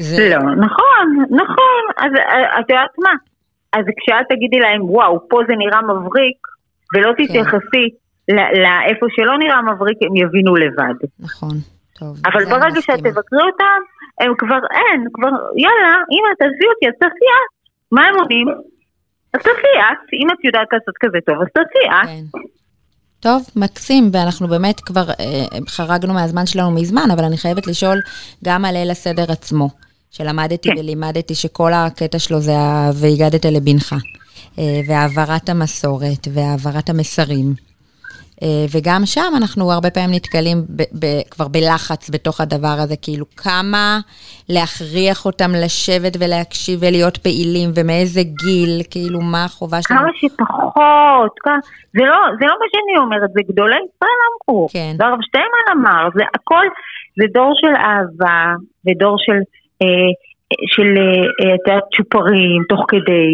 זה... 0.00 0.28
לא, 0.28 0.38
נכון, 0.38 1.06
נכון, 1.30 1.82
אז 1.96 2.12
אה, 2.16 2.60
את 2.60 2.70
יודעת 2.70 2.94
מה? 2.98 3.10
אז 3.72 3.84
כשאת 3.98 4.26
תגידי 4.28 4.58
להם, 4.58 4.90
וואו, 4.90 5.28
פה 5.28 5.40
זה 5.48 5.54
נראה 5.58 5.82
מבריק, 5.82 6.38
ולא 6.94 7.12
כן. 7.16 7.26
תתייחסי 7.26 7.86
לאיפה 8.62 9.06
שלא 9.16 9.38
נראה 9.38 9.62
מבריק, 9.62 9.98
הם 10.02 10.16
יבינו 10.16 10.56
לבד. 10.56 10.94
נכון. 11.20 11.56
טוב. 11.98 12.16
אבל 12.26 12.44
ברגע 12.44 12.80
שאת 12.80 12.98
תבקרי 12.98 13.42
אותם, 13.50 13.80
הם 14.20 14.32
כבר 14.38 14.60
אין, 14.70 15.04
כבר, 15.12 15.30
יאללה, 15.56 15.94
אם 16.12 16.22
את 16.32 16.38
תעזבי 16.38 16.66
אותי, 16.72 16.86
אז 16.88 16.94
תעשי 17.00 17.28
את. 17.36 17.50
מה 17.92 18.02
הם 18.06 18.14
עונים? 18.14 18.46
אז 19.34 19.40
תעשי 19.40 19.74
את. 19.78 20.12
אם 20.22 20.28
את 20.30 20.44
יודעת 20.44 20.68
לעשות 20.72 20.94
כזה 21.00 21.18
טוב, 21.26 21.36
אז 21.42 21.48
תעשי 21.54 21.86
את. 21.88 22.08
כן. 22.32 22.38
טוב, 23.20 23.42
מקסים, 23.56 24.10
ואנחנו 24.12 24.48
באמת 24.48 24.80
כבר 24.80 25.10
אה, 25.10 25.58
חרגנו 25.68 26.14
מהזמן 26.14 26.46
שלנו 26.46 26.70
מזמן, 26.70 27.08
אבל 27.12 27.24
אני 27.24 27.36
חייבת 27.36 27.66
לשאול 27.66 28.00
גם 28.44 28.64
על 28.64 28.74
ליל 28.74 28.90
הסדר 28.90 29.32
עצמו, 29.32 29.70
שלמדתי 30.10 30.68
כן. 30.68 30.78
ולימדתי 30.78 31.34
שכל 31.34 31.72
הקטע 31.72 32.18
שלו 32.18 32.40
זה 32.40 32.52
והגדת 32.94 33.44
לבנך, 33.44 33.94
אה, 34.58 34.80
והעברת 34.86 35.48
המסורת, 35.48 36.28
והעברת 36.34 36.90
המסרים. 36.90 37.69
אה, 38.42 38.64
וגם 38.72 39.00
שם 39.04 39.32
אנחנו 39.36 39.72
הרבה 39.72 39.90
פעמים 39.90 40.10
נתקלים 40.14 40.58
ב- 40.76 40.92
ב- 41.00 41.22
כבר 41.30 41.48
בלחץ 41.48 42.10
בתוך 42.10 42.40
הדבר 42.40 42.76
הזה, 42.82 42.94
כאילו 43.02 43.26
כמה 43.36 43.98
להכריח 44.48 45.26
אותם 45.26 45.50
לשבת 45.64 46.14
ולהקשיב 46.20 46.78
ולהיות 46.82 47.16
פעילים, 47.16 47.68
ומאיזה 47.76 48.20
גיל, 48.22 48.74
כאילו 48.90 49.20
מה 49.20 49.44
החובה 49.44 49.78
שלנו. 49.82 50.00
כמה 50.00 50.10
שפחות, 50.16 51.34
זה 51.96 52.04
לא, 52.10 52.18
זה 52.38 52.46
לא 52.46 52.54
מה 52.60 52.66
שאני 52.72 53.04
אומרת, 53.04 53.30
זה 53.34 53.40
גדולי 53.52 53.76
ישראל 53.76 54.20
אמרו. 54.28 54.68
כן. 54.72 54.92
זה 54.98 55.04
הרב 55.04 55.18
שטיימן 55.22 55.66
אמר, 55.72 56.08
זה 56.14 56.24
הכל, 56.34 56.66
זה 57.18 57.24
דור 57.34 57.52
של 57.60 57.74
אהבה, 57.76 58.54
ודור 58.86 59.16
של... 59.18 59.38
אה, 59.82 60.12
של 60.74 60.90
אה, 60.98 61.78
צ'ופרים 61.96 62.62
תוך 62.68 62.82
כדי, 62.88 63.30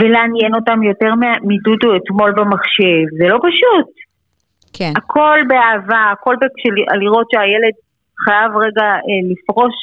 ולעניין 0.00 0.54
אותם 0.54 0.82
יותר 0.82 1.12
מדודו 1.42 1.96
אתמול 1.96 2.32
במחשב, 2.36 3.04
זה 3.18 3.28
לא 3.28 3.38
פשוט. 3.38 4.05
כן. 4.78 4.92
הכל 4.96 5.38
באהבה, 5.48 6.02
הכל 6.12 6.34
בשביל 6.36 6.84
לראות 7.02 7.26
שהילד 7.32 7.74
חייב 8.24 8.50
רגע 8.64 8.88
אה, 9.06 9.20
לפרוש, 9.30 9.74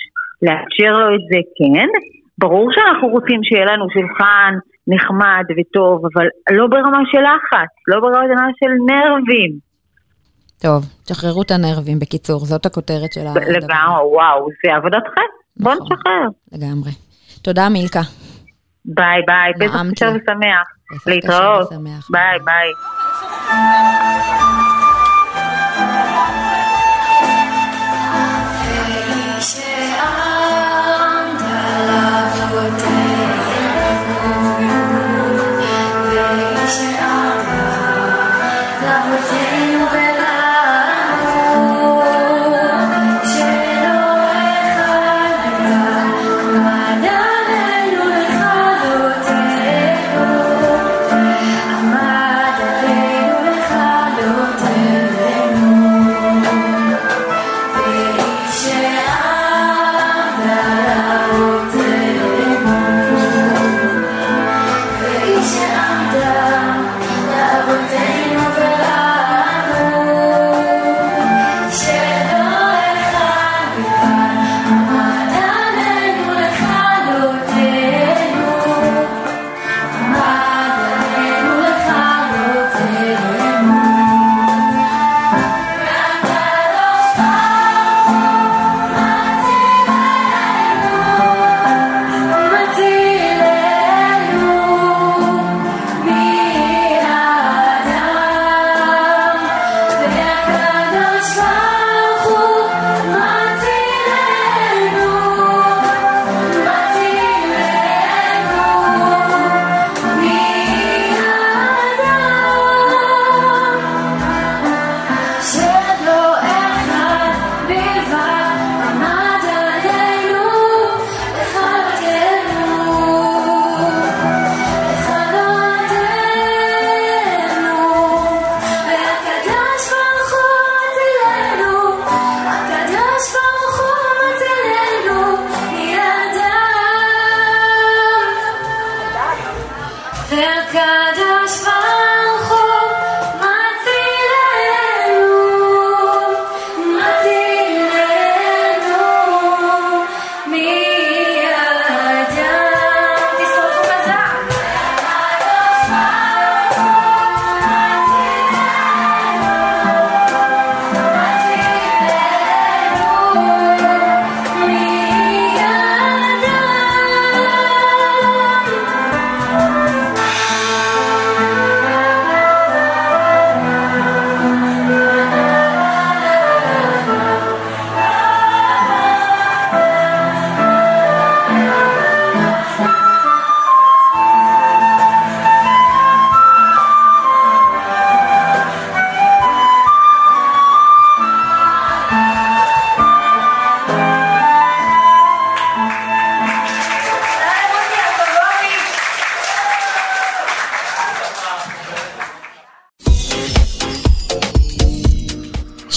לאפשר 0.41 0.93
לו 0.99 1.15
את 1.15 1.23
זה, 1.29 1.39
כן. 1.57 1.89
ברור 2.37 2.69
שאנחנו 2.73 3.07
רוצים 3.07 3.39
שיהיה 3.43 3.65
לנו 3.65 3.85
שולחן 3.95 4.53
נחמד 4.87 5.45
וטוב, 5.57 6.01
אבל 6.13 6.25
לא 6.51 6.67
ברמה 6.67 7.01
של 7.11 7.21
לחץ, 7.21 7.71
לא 7.87 7.99
ברמה 7.99 8.49
של 8.59 8.71
נרבים. 8.89 9.51
טוב, 10.61 10.85
תשחררו 11.05 11.41
את 11.41 11.51
הנרבים, 11.51 11.99
בקיצור, 11.99 12.39
זאת 12.39 12.65
הכותרת 12.65 13.13
של 13.13 13.21
הדבר. 13.27 13.39
לגמרי, 13.47 14.03
וואו, 14.13 14.47
זה 14.65 14.75
עבודתכם. 14.75 15.29
נכון, 15.57 15.77
בוא 15.77 15.85
נשחרר. 15.85 16.27
לגמרי. 16.51 16.91
תודה, 17.41 17.69
מילכה. 17.69 18.01
ביי 18.85 19.21
ביי, 19.27 19.53
פסח 19.59 19.81
כשר 19.91 20.07
ושמח. 20.07 20.67
להתראות. 21.07 21.69
ביי 22.09 22.39
ביי. 22.45 22.69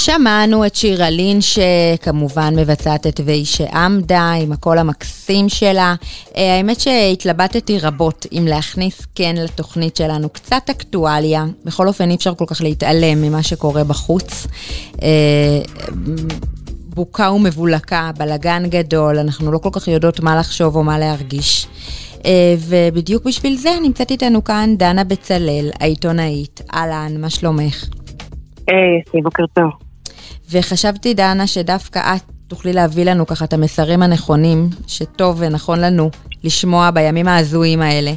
שמענו 0.06 0.66
את 0.66 0.74
שירה 0.74 1.10
לין, 1.10 1.38
שכמובן 1.40 2.54
מבצעת 2.56 3.06
את 3.06 3.20
והיא 3.24 3.44
שעמדה, 3.44 4.32
עם 4.42 4.52
הקול 4.52 4.78
המקסים 4.78 5.48
שלה. 5.48 5.94
אה, 6.36 6.56
האמת 6.56 6.80
שהתלבטתי 6.80 7.78
רבות 7.78 8.26
אם 8.32 8.44
להכניס 8.48 9.06
כן 9.14 9.34
לתוכנית 9.38 9.96
שלנו 9.96 10.28
קצת 10.28 10.70
אקטואליה. 10.70 11.44
בכל 11.64 11.88
אופן, 11.88 12.10
אי 12.10 12.14
אפשר 12.14 12.34
כל 12.34 12.44
כך 12.48 12.60
להתעלם 12.60 13.22
ממה 13.22 13.42
שקורה 13.42 13.84
בחוץ. 13.84 14.46
אה, 15.02 15.08
בוקה 16.94 17.30
ומבולקה, 17.30 18.10
בלגן 18.18 18.62
גדול, 18.68 19.18
אנחנו 19.18 19.52
לא 19.52 19.58
כל 19.58 19.70
כך 19.72 19.88
יודעות 19.88 20.20
מה 20.20 20.36
לחשוב 20.36 20.76
או 20.76 20.84
מה 20.84 20.98
להרגיש. 20.98 21.66
אה, 22.26 22.54
ובדיוק 22.68 23.24
בשביל 23.24 23.56
זה 23.56 23.70
נמצאת 23.82 24.10
איתנו 24.10 24.44
כאן 24.44 24.74
דנה 24.76 25.04
בצלאל, 25.04 25.70
העיתונאית. 25.80 26.60
אהלן, 26.74 27.20
מה 27.20 27.30
שלומך? 27.30 27.84
היי, 28.68 29.22
בוקר 29.22 29.44
טוב. 29.54 29.85
וחשבתי, 30.52 31.14
דנה, 31.14 31.46
שדווקא 31.46 31.98
את 31.98 32.22
תוכלי 32.48 32.72
להביא 32.72 33.04
לנו 33.04 33.26
ככה 33.26 33.44
את 33.44 33.52
המסרים 33.52 34.02
הנכונים, 34.02 34.58
שטוב 34.86 35.42
ונכון 35.42 35.80
לנו 35.80 36.10
לשמוע 36.44 36.90
בימים 36.90 37.28
ההזויים 37.28 37.82
האלה. 37.82 38.10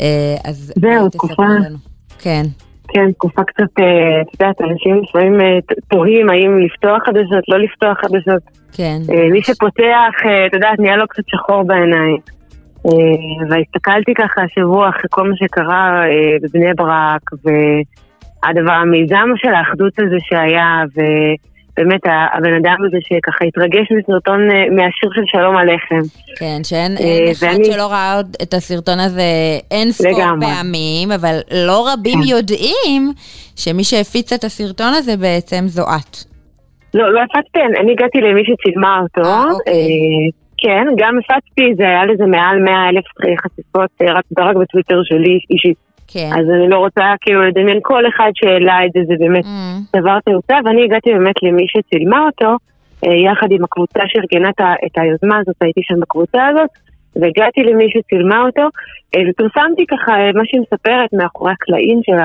אה, 0.00 0.36
אז 0.44 0.72
זהו, 0.80 1.08
תקופה. 1.08 1.42
לנו. 1.42 1.76
כן. 2.18 2.42
כן, 2.88 3.12
תקופה 3.12 3.42
קצת, 3.44 3.80
אה, 3.80 4.20
את 4.22 4.40
יודעת, 4.40 4.60
אנשים 4.60 5.02
לפעמים 5.02 5.40
אה, 5.40 5.58
תוהים 5.88 6.30
האם 6.30 6.58
לפתוח 6.58 7.02
חדשות, 7.06 7.44
לא 7.48 7.58
לפתוח 7.58 7.98
חדשות. 8.00 8.42
כן. 8.72 8.98
מי 9.32 9.42
שפותח, 9.42 10.14
את 10.46 10.54
יודעת, 10.54 10.78
נהיה 10.78 10.96
לו 10.96 11.08
קצת 11.08 11.22
שחור 11.26 11.62
בעיניים. 11.62 12.18
והסתכלתי 13.50 14.14
ככה 14.14 14.42
השבוע 14.42 14.88
אחרי 14.88 15.04
כל 15.10 15.28
מה 15.28 15.36
שקרה 15.36 16.02
בבני 16.42 16.74
ברק, 16.76 17.30
והדבר, 17.44 18.72
המיזם 18.72 19.28
של 19.36 19.48
האחדות 19.48 19.92
הזה 19.98 20.16
שהיה, 20.20 20.82
ו... 20.96 21.00
באמת 21.80 22.00
הבן 22.34 22.54
אדם 22.60 22.76
הזה 22.86 22.98
שככה 23.00 23.44
התרגש 23.44 23.86
מסרטון 23.98 24.40
אה, 24.50 24.70
מהשיר 24.70 25.10
של 25.14 25.22
שלום 25.26 25.56
עליכם. 25.56 26.02
כן, 26.38 26.64
שאין 26.64 26.92
אה, 27.00 27.32
אחד 27.32 27.46
ואני... 27.46 27.64
שלא 27.64 27.86
ראה 27.86 28.16
עוד 28.16 28.36
את 28.42 28.54
הסרטון 28.54 28.98
הזה 29.00 29.30
אין 29.70 29.90
ספור 29.92 30.20
פעמים, 30.40 31.12
אבל 31.12 31.36
לא 31.66 31.88
רבים 31.92 32.18
כן. 32.22 32.28
יודעים 32.28 33.02
שמי 33.56 33.84
שהפיץ 33.84 34.32
את 34.32 34.44
הסרטון 34.44 34.92
הזה 34.94 35.16
בעצם 35.16 35.64
זו 35.66 35.82
את. 35.82 36.16
לא, 36.94 37.12
לא 37.12 37.20
הפצתי, 37.20 37.58
אני 37.80 37.92
הגעתי 37.92 38.18
למי 38.20 38.42
שצילמה 38.44 39.00
אותו. 39.02 39.28
אה, 39.28 39.44
אוקיי. 39.52 39.72
אה, 39.72 40.40
כן, 40.62 40.86
גם 40.96 41.14
הפצתי, 41.18 41.74
זה 41.76 41.84
היה 41.84 42.04
לזה 42.06 42.26
מעל 42.26 42.58
100 42.58 42.88
אלף 42.88 43.04
חשיפות 43.42 43.90
רק, 44.02 44.24
רק 44.38 44.56
בטוויטר 44.56 45.00
שלי 45.04 45.38
אישית. 45.50 45.89
כן. 46.12 46.30
אז 46.32 46.50
אני 46.50 46.68
לא 46.68 46.78
רוצה 46.78 47.04
כאילו 47.20 47.42
לדמיין 47.42 47.78
כל 47.82 48.08
אחד 48.08 48.30
שהעלה 48.34 48.78
את 48.86 48.90
זה, 48.94 49.00
זה 49.06 49.14
באמת 49.18 49.44
mm. 49.44 49.98
דבר 50.00 50.18
תאוצה, 50.20 50.54
ואני 50.64 50.84
הגעתי 50.84 51.10
באמת 51.12 51.42
למי 51.42 51.66
שצילמה 51.68 52.26
אותו, 52.26 52.56
אה, 53.06 53.14
יחד 53.14 53.46
עם 53.50 53.64
הקבוצה 53.64 54.00
שארגנה 54.06 54.50
את 54.86 54.98
היוזמה 54.98 55.38
הזאת, 55.38 55.56
הייתי 55.60 55.80
שם 55.84 56.00
בקבוצה 56.00 56.46
הזאת, 56.46 56.70
והגעתי 57.16 57.60
למי 57.62 57.86
שצילמה 57.90 58.40
אותו, 58.46 58.62
אה, 59.16 59.20
ופרסמתי 59.30 59.86
ככה 59.86 60.12
אה, 60.12 60.32
מה 60.34 60.42
שהיא 60.44 60.60
מספרת 60.60 61.12
מאחורי 61.12 61.52
הקלעים 61.52 62.00
של, 62.02 62.18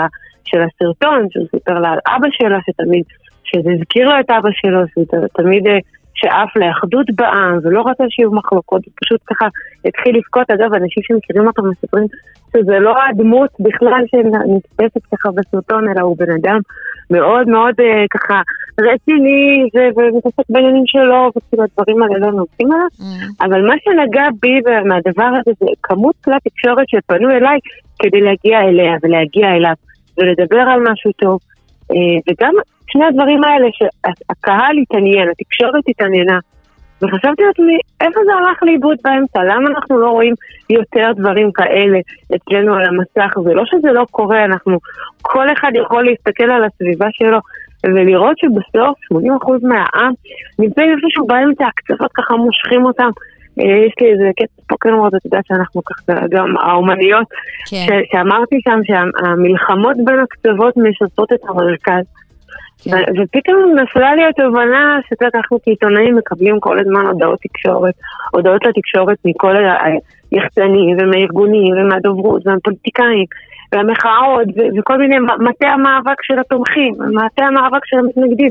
של 0.45 0.61
הסרטון, 0.61 1.27
שהוא 1.31 1.45
סיפר 1.51 1.79
לה 1.79 1.89
על 1.89 1.99
אבא 2.07 2.27
שלה, 2.31 2.57
שתמיד, 2.65 3.03
שזה 3.43 3.69
הזכיר 3.79 4.09
לו 4.09 4.19
את 4.19 4.29
אבא 4.29 4.49
שלו, 4.51 4.79
שהוא 4.93 5.05
תמיד 5.33 5.63
שאף 6.15 6.49
לאחדות 6.55 7.05
בעם, 7.15 7.59
ולא 7.63 7.83
רצה 7.87 8.03
שיהיו 8.09 8.31
מחלוקות, 8.31 8.81
פשוט 9.01 9.21
ככה 9.25 9.47
התחיל 9.85 10.17
לבכות. 10.17 10.49
אגב, 10.49 10.73
אנשים 10.73 11.03
שמכירים 11.03 11.47
אותו 11.47 11.63
מספרים 11.63 12.07
שזה 12.57 12.79
לא 12.79 12.95
הדמות 13.09 13.49
בכלל 13.59 14.03
שנתפסת 14.11 15.05
ככה 15.11 15.29
בסרטון, 15.31 15.89
אלא 15.89 16.01
הוא 16.01 16.17
בן 16.17 16.31
אדם 16.31 16.59
מאוד 17.11 17.47
מאוד 17.47 17.75
אה, 17.79 18.05
ככה 18.11 18.41
רציני 18.79 19.69
ומתעסק 19.95 20.43
בעניינים 20.49 20.83
שלו, 20.85 21.31
וכאילו 21.35 21.63
הדברים 21.63 22.03
האלה 22.03 22.17
לא 22.19 22.31
נוגעים 22.31 22.71
עליו. 22.71 22.87
Mm. 22.99 23.45
אבל 23.45 23.67
מה 23.67 23.75
שנגע 23.83 24.27
בי 24.41 24.61
מהדבר 24.85 25.29
הזה 25.39 25.51
זה 25.59 25.65
כמות 25.83 26.15
כלי 26.23 26.35
התקשורת 26.35 26.89
שפנו 26.89 27.29
אליי 27.29 27.59
כדי 27.99 28.21
להגיע 28.21 28.59
אליה 28.61 28.93
ולהגיע 29.03 29.47
אליו 29.55 29.73
ולדבר 30.17 30.59
על 30.59 30.79
משהו 30.91 31.11
טוב. 31.11 31.39
אה, 31.91 32.17
וגם 32.27 32.53
שני 32.87 33.05
הדברים 33.05 33.43
האלה 33.43 33.67
שהקהל 33.73 34.75
התעניין, 34.81 35.29
התקשורת 35.29 35.83
התעניינה, 35.87 36.39
וחשבתי 37.01 37.43
לעצמי, 37.43 37.77
איפה 38.01 38.19
זה 38.25 38.31
הלך 38.33 38.63
לאיבוד 38.63 38.97
באמצע? 39.03 39.43
למה 39.43 39.69
אנחנו 39.69 39.97
לא 39.99 40.09
רואים 40.09 40.33
יותר 40.69 41.11
דברים 41.15 41.51
כאלה 41.51 41.99
אצלנו 42.35 42.73
על 42.75 42.85
המסך? 42.85 43.33
זה 43.43 43.53
לא 43.53 43.63
שזה 43.65 43.91
לא 43.91 44.05
קורה, 44.11 44.45
אנחנו, 44.45 44.77
כל 45.21 45.53
אחד 45.53 45.71
יכול 45.75 46.05
להסתכל 46.05 46.51
על 46.51 46.63
הסביבה 46.63 47.07
שלו 47.11 47.37
ולראות 47.85 48.37
שבסוף 48.37 48.97
80% 49.13 49.17
מהעם 49.61 50.13
נמצאים 50.59 50.91
איפשהו 50.91 51.27
באמצע, 51.27 51.65
הקצוות 51.67 52.11
ככה 52.13 52.35
מושכים 52.35 52.85
אותם. 52.85 53.09
אה, 53.59 53.85
יש 53.87 53.93
לי 54.01 54.11
איזה 54.11 54.29
קטע 54.35 54.61
פוקרמורד, 54.69 55.15
את 55.15 55.25
יודעת 55.25 55.45
שאנחנו 55.47 55.83
ככה, 55.83 56.13
גם 56.29 56.57
האומניות, 56.57 57.27
כן. 57.69 57.99
שאמרתי 58.11 58.55
שם 58.63 58.79
שהמלחמות 58.83 59.95
בין 60.05 60.19
הקצוות 60.19 60.77
משתפות 60.77 61.33
את 61.33 61.39
המרכז. 61.49 62.05
כן. 62.83 63.03
ופתאום 63.17 63.79
נפלה 63.79 64.15
לי 64.15 64.21
התובנה 64.25 64.99
שאתה 65.09 65.25
אנחנו 65.35 65.57
כעיתונאים 65.63 66.15
מקבלים 66.15 66.59
כל 66.59 66.79
הזמן 66.79 67.05
הודעות 67.05 67.39
תקשורת, 67.41 67.93
הודעות 68.31 68.65
לתקשורת 68.65 69.17
מכל 69.25 69.55
היחצנים 69.55 70.97
ומהארגונים 70.99 71.73
ומהדוברות 71.77 72.47
ומהפוליטיקאים 72.47 73.25
והמחאות 73.71 74.47
וכל 74.77 74.97
מיני 74.97 75.15
מטה 75.19 75.67
המאבק 75.67 76.23
של 76.23 76.39
התומכים, 76.39 76.93
מטה 77.13 77.45
המאבק 77.45 77.85
של 77.85 77.97
המתנגדים. 77.97 78.49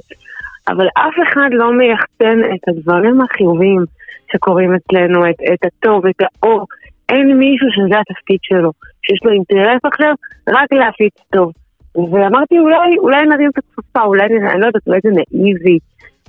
אבל 0.68 0.86
אף 0.86 1.14
אחד 1.28 1.48
לא 1.52 1.72
מייחצן 1.72 2.38
את 2.54 2.68
הדברים 2.68 3.20
החיוביים 3.20 3.84
שקורים 4.32 4.74
אצלנו, 4.74 5.30
את, 5.30 5.34
את 5.52 5.64
הטוב, 5.64 6.06
את 6.06 6.22
האור. 6.22 6.66
אין 7.08 7.38
מישהו 7.38 7.68
שזה 7.72 8.00
התפקיד 8.00 8.38
שלו, 8.42 8.70
שיש 9.02 9.20
לו 9.24 9.30
אינטרס 9.32 9.80
עכשיו 9.84 10.14
רק 10.48 10.72
להפיץ 10.72 11.14
טוב. 11.32 11.52
ואמרתי, 12.12 12.58
אולי, 12.58 12.98
אולי 12.98 13.26
נרים 13.26 13.50
את 13.50 13.58
הכפפה, 13.58 14.02
אולי, 14.02 14.24
אני 14.24 14.60
לא 14.60 14.66
יודעת, 14.66 14.86
אולי 14.86 14.98
זה 15.02 15.10
נאיבי. 15.10 15.78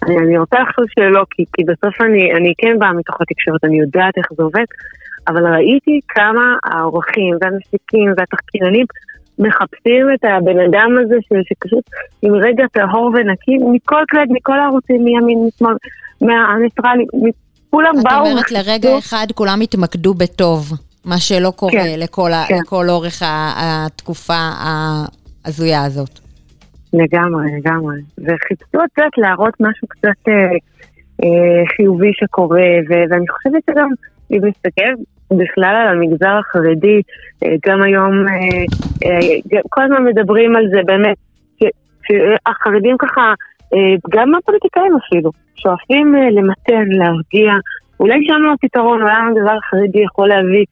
אני, 0.04 0.18
אני 0.18 0.38
רוצה 0.38 0.60
לחשוב 0.60 0.86
שלא, 1.00 1.24
כי, 1.32 1.44
כי 1.54 1.64
בסוף 1.64 2.02
אני, 2.02 2.34
אני 2.34 2.54
כן 2.58 2.80
באה 2.80 2.94
מתוך 2.94 3.22
התקשורת, 3.22 3.64
אני 3.64 3.80
יודעת 3.80 4.18
איך 4.18 4.28
זה 4.38 4.44
עובד, 4.44 4.66
אבל 5.28 5.54
ראיתי 5.54 6.00
כמה 6.08 6.56
העורכים 6.66 7.36
והמפיקים 7.42 8.14
והתחקירנים 8.18 8.86
מחפשים 9.40 10.08
את 10.14 10.24
הבן 10.24 10.60
אדם 10.60 10.90
הזה 11.06 11.16
ש, 11.22 11.50
שפשוט 11.50 11.84
עם 12.22 12.34
רגע 12.34 12.64
טהור 12.72 13.12
ונקי 13.14 13.58
מכל 13.74 14.04
כלי, 14.10 14.22
מכל 14.30 14.60
הערוצים, 14.60 15.04
מימין, 15.04 15.48
משמאל, 15.48 15.76
מהניטרלים, 16.22 17.08
כולם 17.70 17.94
באו... 18.04 18.24
את 18.24 18.28
אומרת 18.32 18.52
לרגע 18.52 18.98
אחד 18.98 19.28
כולם 19.36 19.62
התמקדו 19.62 20.14
בטוב, 20.14 20.72
מה 21.06 21.18
שלא 21.18 21.52
קורה 21.56 21.72
כן, 21.72 22.00
לכל, 22.00 22.30
כן. 22.48 22.56
לכל 22.58 22.90
אורך 22.90 23.22
התקופה 23.26 24.34
ההזויה 25.46 25.84
הזאת. 25.84 26.20
לגמרי, 26.94 27.46
לגמרי. 27.58 27.96
וחיפשו 28.18 28.80
זה 28.98 29.04
להראות 29.18 29.54
משהו 29.60 29.88
קצת 29.88 30.28
אה, 30.28 30.34
אה, 31.24 31.64
חיובי 31.76 32.12
שקורה, 32.14 32.68
ו- 32.90 33.04
ואני 33.10 33.26
חושבת 33.30 33.64
שגם, 33.70 33.90
אם 34.32 34.40
נסתכל 34.46 34.94
בכלל 35.32 35.76
על 35.76 35.88
המגזר 35.88 36.38
החרדי, 36.40 37.02
גם 37.66 37.82
היום, 37.82 38.26
כל 39.70 39.82
הזמן 39.82 40.04
מדברים 40.04 40.56
על 40.56 40.68
זה 40.70 40.82
באמת, 40.86 41.18
שהחרדים 42.08 42.98
ככה, 42.98 43.34
גם 44.10 44.36
הפוליטיקאים 44.36 44.94
אפילו, 44.96 45.32
שואפים 45.56 46.16
למתן, 46.32 46.86
להרגיע, 46.90 47.54
אולי 48.00 48.26
שם 48.28 48.42
לא 48.42 48.54
הפתרון, 48.54 49.02
אולי 49.02 49.14
המגזר 49.14 49.58
החרדי 49.58 50.00
יכול 50.00 50.28
להביא 50.28 50.66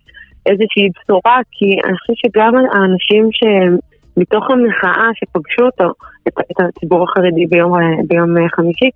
איזושהי 0.45 0.89
בשורה, 0.95 1.39
כי 1.51 1.77
אני 1.85 1.97
חושבת 1.97 2.17
שגם 2.17 2.53
האנשים 2.73 3.29
שמתוך 3.31 4.51
המחאה 4.51 5.09
שפגשו 5.13 5.65
אותו, 5.65 5.93
את, 6.27 6.33
את 6.51 6.55
הציבור 6.59 7.03
החרדי 7.03 7.45
ביום, 7.45 7.73
ביום 8.07 8.35
חמישי, 8.55 8.89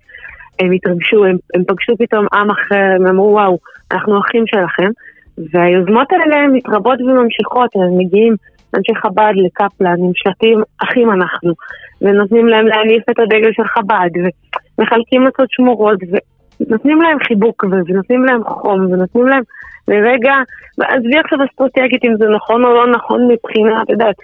הם 0.60 0.72
התרגשו, 0.72 1.24
הם, 1.24 1.36
הם 1.54 1.64
פגשו 1.64 1.92
פתאום 1.98 2.26
עם 2.32 2.50
אחר, 2.50 2.94
הם 2.96 3.06
אמרו 3.06 3.32
וואו, 3.32 3.58
אנחנו 3.92 4.20
אחים 4.20 4.44
שלכם, 4.46 4.90
והיוזמות 5.52 6.08
האלה 6.12 6.48
מתרבות 6.48 7.00
וממשיכות, 7.00 7.70
הם 7.74 7.98
מגיעים 7.98 8.34
אנשי 8.76 8.94
חב"ד 9.02 9.32
לקפלן 9.44 9.98
עם 9.98 10.10
שלטים 10.14 10.62
אחים 10.82 11.12
אנחנו, 11.12 11.52
ונותנים 12.00 12.46
להם 12.46 12.66
להניף 12.66 13.02
את 13.10 13.18
הדגל 13.18 13.50
של 13.52 13.64
חב"ד, 13.74 14.10
ומחלקים 14.78 15.24
מצות 15.24 15.48
שמורות, 15.50 15.98
ונותנים 16.60 17.02
להם 17.02 17.18
חיבוק, 17.26 17.64
ונותנים 17.64 18.24
להם 18.24 18.44
חום, 18.44 18.80
ונותנים 18.92 19.26
להם 19.26 19.42
לרגע, 19.88 20.34
עזבי 20.80 21.18
עכשיו 21.24 21.38
אסטרטגית 21.50 22.04
אם 22.04 22.16
זה 22.18 22.24
נכון 22.36 22.64
או 22.64 22.74
לא 22.74 22.92
נכון 22.92 23.28
מבחינה, 23.32 23.82
את 23.82 23.90
יודעת, 23.90 24.16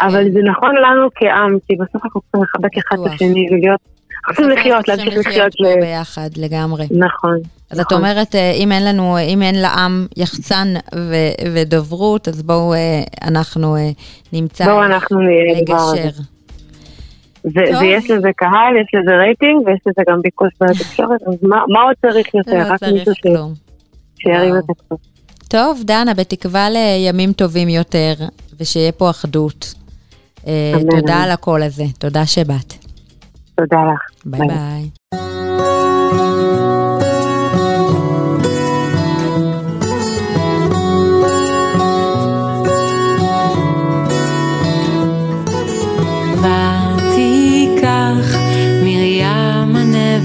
אבל 0.00 0.24
זה 0.32 0.42
נכון 0.42 0.74
לנו 0.76 1.08
כעם, 1.14 1.58
כי 1.66 1.74
בסוף 1.76 2.04
אנחנו 2.04 2.20
צריכים 2.20 2.42
לחבק 2.42 2.78
אחד 2.78 2.96
את 3.00 3.12
השני 3.12 3.46
ולהיות 3.50 3.80
צריכים 4.26 4.48
לחיות, 4.48 4.88
להמשיך 4.88 5.18
לחיות. 5.18 5.52
ביחד, 5.80 6.28
לגמרי. 6.36 6.84
נכון. 6.90 7.36
אז 7.70 7.80
את 7.80 7.86
נכון. 7.86 7.98
אומרת, 7.98 8.34
אה, 8.34 8.50
אם 8.50 8.72
אין 8.72 8.84
לנו, 8.84 9.18
אם 9.18 9.42
אין 9.42 9.54
לעם 9.54 10.06
יחצן 10.16 10.74
ודוברות, 11.54 12.28
אז 12.28 12.42
בואו 12.42 12.74
אה, 12.74 13.02
אנחנו 13.22 13.76
אה, 13.76 13.90
נמצא 14.32 14.64
בואו 14.64 14.84
אנחנו 14.84 15.18
נהיה 15.20 15.60
לגשר. 15.60 16.20
ויש 17.80 18.10
לזה 18.10 18.28
קהל, 18.36 18.76
יש 18.80 18.88
לזה 18.94 19.16
רייטינג, 19.16 19.66
ויש 19.66 19.80
לזה 19.86 20.02
גם 20.08 20.20
ביקוש 20.22 20.52
בתקשורת, 20.60 21.22
אז 21.28 21.34
מה 21.42 21.82
עוד 21.82 21.94
צריך 22.06 22.34
יותר? 22.34 22.68
לא 22.68 22.72
רק 22.72 22.82
מישהו 22.82 23.14
שירים 24.18 24.58
את 24.58 24.70
הכתוב. 24.70 24.98
טוב, 25.48 25.82
דנה, 25.84 26.14
בתקווה 26.14 26.68
לימים 26.70 27.32
טובים 27.32 27.68
יותר, 27.68 28.14
ושיהיה 28.60 28.92
פה 28.92 29.10
אחדות. 29.10 29.74
תודה 30.90 31.22
על 31.22 31.30
הקול 31.30 31.62
הזה, 31.62 31.84
תודה 31.98 32.26
שבאת. 32.26 32.74
תודה 33.56 33.78
לך. 33.92 34.26
ביי 34.26 34.40
ביי. 34.48 34.90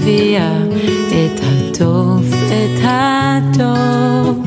הנביאה 0.00 0.62
את 1.08 1.40
הטוב, 1.42 2.34
את 2.46 2.84
הטוב. 2.84 4.38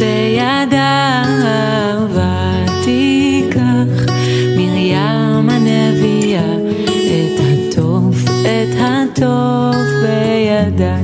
בידה 0.00 1.22
ותיקח 2.12 4.12
מרים 4.56 5.50
הנביאה 5.50 6.54
את 7.06 7.40
הטוב, 7.40 8.14
את 8.42 8.76
הטוב 8.78 9.76
בידה 10.02 10.96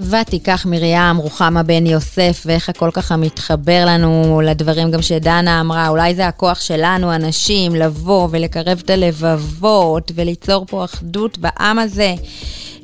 ותיקח 0.00 0.66
מרים, 0.66 1.16
רוחמה 1.16 1.62
בן 1.62 1.86
יוסף, 1.86 2.42
ואיך 2.46 2.68
הכל 2.68 2.90
ככה 2.92 3.16
מתחבר 3.16 3.84
לנו 3.86 4.40
לדברים 4.44 4.90
גם 4.90 5.02
שדנה 5.02 5.60
אמרה, 5.60 5.88
אולי 5.88 6.14
זה 6.14 6.26
הכוח 6.26 6.60
שלנו, 6.60 7.12
הנשים, 7.12 7.74
לבוא 7.74 8.28
ולקרב 8.30 8.82
את 8.84 8.90
הלבבות 8.90 10.12
וליצור 10.14 10.64
פה 10.68 10.84
אחדות 10.84 11.38
בעם 11.38 11.78
הזה. 11.78 12.14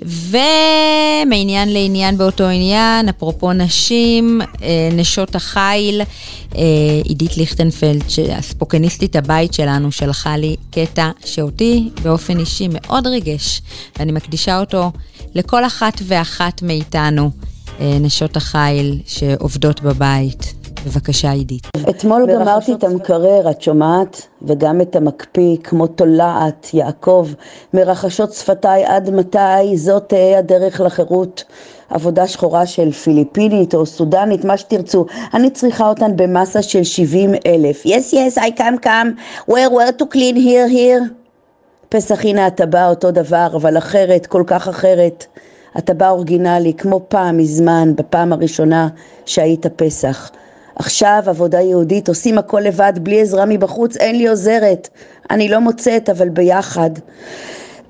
ומעניין 0.04 1.68
לעניין 1.72 2.18
באותו 2.18 2.44
עניין, 2.44 3.08
אפרופו 3.08 3.52
נשים, 3.52 4.40
אה, 4.62 4.88
נשות 4.92 5.34
החיל, 5.34 6.00
אה, 6.56 6.62
עידית 7.04 7.36
ליכטנפלד, 7.36 8.02
הספוקניסטית 8.32 9.16
הבית 9.16 9.54
שלנו, 9.54 9.92
שלחה 9.92 10.36
לי 10.36 10.56
קטע 10.70 11.10
שאותי 11.24 11.88
באופן 12.02 12.38
אישי 12.38 12.68
מאוד 12.70 13.06
ריגש, 13.06 13.62
ואני 13.98 14.12
מקדישה 14.12 14.60
אותו 14.60 14.90
לכל 15.34 15.64
אחת 15.64 15.94
ואחת 16.06 16.62
מאיתנו, 16.62 17.30
אה, 17.80 17.98
נשות 18.00 18.36
החיל 18.36 19.00
שעובדות 19.06 19.80
בבית. 19.80 20.54
בבקשה, 20.86 21.30
עידית. 21.30 21.66
אתמול 21.90 22.26
גמרתי 22.34 22.72
את 22.72 22.84
המקרר, 22.84 23.50
את 23.50 23.62
שומעת? 23.62 24.26
וגם 24.42 24.80
את 24.80 24.96
המקפיא, 24.96 25.56
כמו 25.64 25.86
תולעת, 25.86 26.70
יעקב, 26.74 27.28
מרחשות 27.74 28.32
שפתיי 28.32 28.84
עד 28.84 29.10
מתי, 29.10 29.76
זאת 29.76 30.08
תהא 30.08 30.38
הדרך 30.38 30.80
לחירות. 30.80 31.44
עבודה 31.90 32.26
שחורה 32.26 32.66
של 32.66 32.92
פיליפינית 32.92 33.74
או 33.74 33.86
סודנית, 33.86 34.44
מה 34.44 34.56
שתרצו. 34.56 35.06
אני 35.34 35.50
צריכה 35.50 35.88
אותן 35.88 36.16
במסה 36.16 36.62
של 36.62 36.84
70 36.84 37.30
אלף. 37.46 37.86
Yes, 37.86 38.12
yes, 38.12 38.38
I 38.38 38.58
come, 38.58 38.84
come. 38.84 39.50
Where, 39.50 39.70
where 39.70 39.92
to 39.98 40.04
clean 40.14 40.36
here, 40.36 40.68
here? 40.68 41.21
פסח 41.92 42.24
הנה 42.24 42.46
בא 42.66 42.88
אותו 42.88 43.10
דבר, 43.10 43.48
אבל 43.54 43.78
אחרת, 43.78 44.26
כל 44.26 44.42
כך 44.46 44.68
אחרת. 44.68 45.26
בא 45.94 46.10
אורגינלי, 46.10 46.72
כמו 46.72 47.00
פעם 47.08 47.36
מזמן, 47.36 47.92
בפעם 47.96 48.32
הראשונה 48.32 48.88
שהיית 49.26 49.66
פסח. 49.66 50.30
עכשיו 50.76 51.22
עבודה 51.26 51.60
יהודית, 51.60 52.08
עושים 52.08 52.38
הכל 52.38 52.60
לבד, 52.60 52.92
בלי 53.02 53.20
עזרה 53.20 53.44
מבחוץ, 53.46 53.96
אין 53.96 54.18
לי 54.18 54.28
עוזרת. 54.28 54.88
אני 55.30 55.48
לא 55.48 55.58
מוצאת, 55.58 56.10
אבל 56.10 56.28
ביחד. 56.28 56.90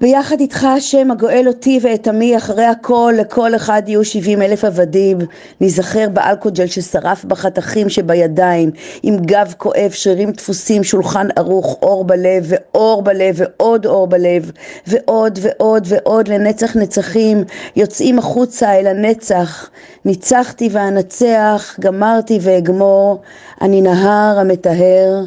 ביחד 0.02 0.40
איתך 0.40 0.64
השם 0.64 1.10
הגואל 1.10 1.44
אותי 1.48 1.80
ואת 1.82 2.08
עמי 2.08 2.36
אחרי 2.36 2.64
הכל 2.64 3.14
לכל 3.18 3.56
אחד 3.56 3.82
יהיו 3.86 4.04
שבעים 4.04 4.42
אלף 4.42 4.64
עבדים. 4.64 5.18
ניזכר 5.60 6.08
באלכוג'ל 6.12 6.66
ששרף 6.66 7.24
בחתכים 7.24 7.88
שבידיים 7.88 8.70
עם 9.02 9.16
גב 9.16 9.54
כואב 9.58 9.90
שרירים 9.90 10.30
דפוסים 10.30 10.84
שולחן 10.84 11.26
ערוך 11.36 11.78
אור 11.82 12.04
בלב 12.04 12.44
ואור 12.48 13.02
בלב 13.02 13.34
ועוד 13.38 13.86
אור 13.86 14.06
בלב 14.06 14.50
ועוד 14.86 15.38
ועוד 15.42 15.86
ועוד 15.88 16.28
לנצח 16.28 16.76
נצחים. 16.76 17.44
יוצאים 17.76 18.18
החוצה 18.18 18.72
אל 18.78 18.86
הנצח. 18.86 19.70
ניצחתי 20.04 20.68
ואנצח 20.72 21.76
גמרתי 21.80 22.38
ואגמור. 22.42 23.20
אני 23.60 23.80
נהר 23.80 24.38
המטהר 24.38 25.24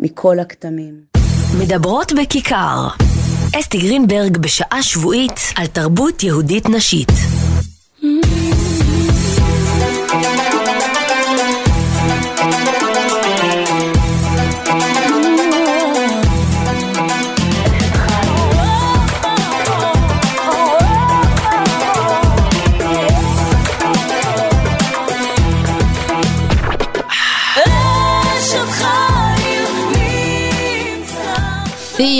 מכל 0.00 0.38
הכתמים. 0.38 0.94
מדברות 1.60 2.12
בכיכר 2.12 3.05
אסתי 3.60 3.78
גרינברג 3.78 4.38
בשעה 4.38 4.82
שבועית 4.82 5.40
על 5.56 5.66
תרבות 5.66 6.22
יהודית 6.22 6.68
נשית. 6.68 7.12